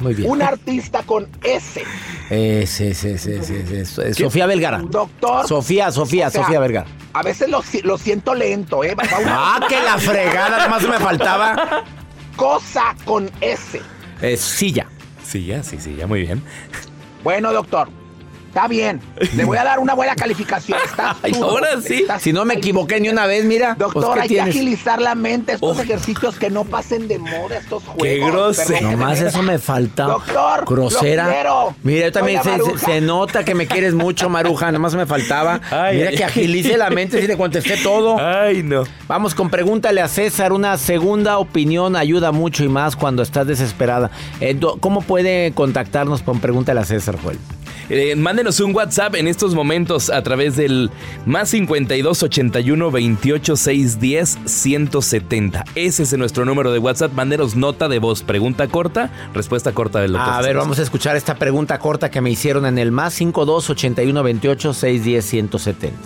muy 0.00 0.14
bien. 0.14 0.30
Un 0.30 0.42
artista 0.42 1.02
con 1.04 1.28
S. 1.44 1.82
Eh, 2.30 2.64
sí, 2.66 2.92
sí, 2.94 3.16
sí. 3.18 3.34
Sofía 4.14 4.46
Vergara. 4.46 4.78
Doctor. 4.78 5.46
Sofía, 5.46 5.90
Sofía, 5.92 6.28
O 6.28 6.30
sea, 6.30 6.42
Sofía 6.42 6.58
Vergara. 6.60 6.86
A 7.12 7.22
veces 7.22 7.48
lo, 7.48 7.62
si- 7.62 7.82
lo 7.82 7.98
siento 7.98 8.34
lento, 8.34 8.82
¿eh? 8.82 8.94
Va 8.94 9.04
una 9.20 9.56
Ah, 9.56 9.60
que 9.68 9.80
la 9.80 9.98
fregada, 9.98 10.50
nada 10.50 10.68
más 10.68 10.82
me 10.88 10.98
faltaba. 10.98 11.84
cosa 12.36 12.96
con 13.04 13.30
S. 13.40 13.80
Eh, 14.20 14.36
silla. 14.36 14.86
Sí, 15.24 15.46
ya, 15.46 15.62
sí, 15.62 15.78
sí, 15.80 15.94
ya 15.96 16.06
muy 16.06 16.22
bien. 16.22 16.42
Bueno, 17.22 17.52
doctor. 17.52 17.88
Está 18.52 18.68
bien. 18.68 19.00
Le 19.34 19.46
voy 19.46 19.56
a 19.56 19.64
dar 19.64 19.78
una 19.78 19.94
buena 19.94 20.14
calificación. 20.14 20.78
Está 20.84 21.16
Ay, 21.22 21.30
absurdo. 21.32 21.50
ahora 21.52 21.80
sí. 21.80 22.04
Si 22.20 22.34
no 22.34 22.44
me 22.44 22.52
equivoqué 22.54 23.00
ni 23.00 23.08
una 23.08 23.24
vez, 23.24 23.46
mira. 23.46 23.76
pues, 23.78 23.92
Doctor, 23.94 24.14
¿qué 24.16 24.20
hay 24.20 24.28
que 24.28 24.40
agilizar 24.42 25.00
la 25.00 25.14
mente. 25.14 25.52
Estos 25.54 25.78
Oh. 25.78 25.80
ejercicios 25.82 26.36
que 26.36 26.50
no 26.50 26.64
pasen 26.64 27.08
de 27.08 27.18
moda, 27.18 27.56
estos 27.56 27.82
juegos. 27.82 28.02
Qué 28.02 28.18
grosero. 28.18 28.88
Me 28.88 28.92
Nomás 28.96 29.20
eso 29.22 29.42
me 29.42 29.58
falta. 29.58 30.04
Doctor, 30.04 30.66
Grosera. 30.66 31.72
Mira, 31.82 32.06
yo 32.06 32.12
también 32.12 32.42
se, 32.76 33.00
nota 33.00 33.42
que 33.42 33.54
me 33.54 33.66
quieres 33.66 33.94
mucho, 33.94 34.28
Maruja. 34.28 34.70
Nomás 34.70 34.94
me 34.96 35.06
faltaba. 35.06 35.58
Ay, 35.70 35.96
Mira 35.96 36.10
ay, 36.10 36.16
que 36.16 36.24
ay. 36.24 36.30
agilice 36.30 36.76
la 36.76 36.90
mente 36.90 37.22
si 37.22 37.26
le 37.26 37.38
contesté 37.38 37.78
todo. 37.78 38.18
Ay, 38.18 38.62
no. 38.62 38.84
Vamos 39.08 39.34
con 39.34 39.48
pregúntale 39.48 40.02
a 40.02 40.08
César. 40.08 40.52
Una 40.52 40.76
segunda 40.76 41.38
opinión 41.38 41.96
ayuda 41.96 42.32
mucho 42.32 42.64
y 42.64 42.68
más 42.68 42.96
cuando 42.96 43.22
estás 43.22 43.46
desesperada. 43.46 44.10
Eh, 44.40 44.60
¿Cómo 44.80 45.00
puede 45.00 45.52
contactarnos 45.52 46.20
con 46.20 46.38
pregúntale 46.38 46.80
a 46.80 46.84
César, 46.84 47.16
Joel? 47.22 47.38
Eh, 47.94 48.16
mándenos 48.16 48.58
un 48.60 48.74
WhatsApp 48.74 49.16
en 49.16 49.28
estos 49.28 49.54
momentos 49.54 50.08
a 50.08 50.22
través 50.22 50.56
del 50.56 50.88
más 51.26 51.50
52 51.50 52.22
81 52.22 52.90
28 52.90 53.54
610 53.54 54.38
170. 54.46 55.64
Ese 55.74 56.02
es 56.02 56.16
nuestro 56.16 56.46
número 56.46 56.72
de 56.72 56.78
WhatsApp. 56.78 57.12
Mándenos 57.12 57.54
nota 57.54 57.88
de 57.88 57.98
voz. 57.98 58.22
Pregunta 58.22 58.66
corta, 58.68 59.10
respuesta 59.34 59.72
corta 59.72 60.00
del 60.00 60.12
doctor. 60.12 60.32
A 60.32 60.40
ver, 60.40 60.56
vamos 60.56 60.78
a 60.78 60.82
escuchar 60.82 61.16
esta 61.16 61.34
pregunta 61.34 61.78
corta 61.78 62.10
que 62.10 62.22
me 62.22 62.30
hicieron 62.30 62.64
en 62.64 62.78
el 62.78 62.92
más 62.92 63.12
52 63.12 63.68
81 63.68 64.22
28 64.22 64.72
610 64.72 65.24
170. 65.26 65.98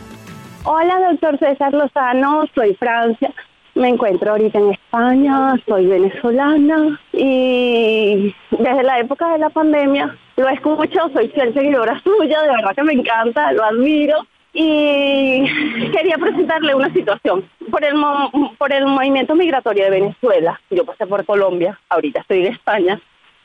Hola, 0.64 1.08
doctor 1.12 1.38
César 1.38 1.72
Lozano, 1.72 2.46
soy 2.52 2.74
Francia. 2.74 3.32
Me 3.76 3.90
encuentro 3.90 4.32
ahorita 4.32 4.58
en 4.58 4.72
España, 4.72 5.54
soy 5.68 5.86
venezolana 5.86 6.98
y 7.12 8.34
desde 8.50 8.82
la 8.82 8.98
época 8.98 9.32
de 9.32 9.38
la 9.38 9.50
pandemia 9.50 10.18
lo 10.36 10.48
escucho, 10.48 11.08
soy 11.12 11.28
fiel 11.28 11.52
seguidora 11.54 12.00
suya, 12.02 12.42
de 12.42 12.48
verdad 12.48 12.74
que 12.74 12.82
me 12.82 12.92
encanta, 12.92 13.52
lo 13.52 13.64
admiro 13.64 14.26
y 14.52 15.44
quería 15.92 16.16
presentarle 16.18 16.74
una 16.74 16.92
situación. 16.92 17.44
Por 17.70 17.84
el, 17.84 17.94
mo- 17.94 18.30
por 18.58 18.72
el 18.72 18.86
movimiento 18.86 19.34
migratorio 19.34 19.84
de 19.84 19.90
Venezuela, 19.90 20.60
yo 20.70 20.84
pasé 20.84 21.06
por 21.06 21.24
Colombia, 21.24 21.78
ahorita 21.88 22.20
estoy 22.20 22.46
en 22.46 22.52
España, 22.52 23.00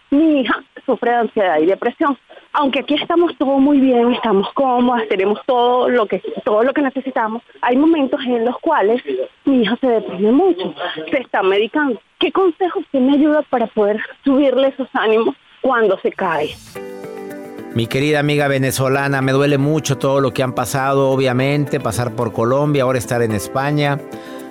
mi 0.10 0.42
hija 0.42 0.62
sufre 0.86 1.12
de 1.12 1.18
ansiedad 1.18 1.60
y 1.60 1.66
depresión. 1.66 2.18
Aunque 2.54 2.82
aquí 2.82 2.96
estamos 2.96 3.34
todo 3.38 3.60
muy 3.60 3.80
bien, 3.80 4.12
estamos 4.14 4.52
cómodas, 4.54 5.08
tenemos 5.08 5.40
todo 5.46 5.88
lo 5.88 6.06
que 6.06 6.22
todo 6.44 6.64
lo 6.64 6.74
que 6.74 6.82
necesitamos, 6.82 7.42
hay 7.62 7.78
momentos 7.78 8.20
en 8.26 8.44
los 8.44 8.58
cuales 8.60 9.02
mi 9.46 9.62
hija 9.62 9.78
se 9.80 9.88
deprime 9.88 10.32
mucho, 10.34 10.76
se 11.10 11.18
está 11.22 11.42
medicando. 11.44 12.02
¿Qué 12.20 12.30
consejos 12.34 12.84
usted 12.84 13.00
me 13.00 13.14
ayuda 13.14 13.42
para 13.44 13.68
poder 13.68 14.02
subirle 14.26 14.68
esos 14.68 14.90
ánimos 14.94 15.34
cuando 15.62 16.00
se 16.00 16.12
cae? 16.12 16.56
Mi 17.74 17.88
querida 17.88 18.20
amiga 18.20 18.48
venezolana, 18.50 19.22
me 19.22 19.32
duele 19.32 19.58
mucho 19.58 19.98
todo 19.98 20.20
lo 20.20 20.34
que 20.34 20.44
han 20.44 20.54
pasado, 20.54 21.10
obviamente, 21.10 21.80
pasar 21.80 22.12
por 22.16 22.34
Colombia, 22.34 22.84
ahora 22.84 23.00
estar 23.00 23.22
en 23.22 23.32
España. 23.32 23.98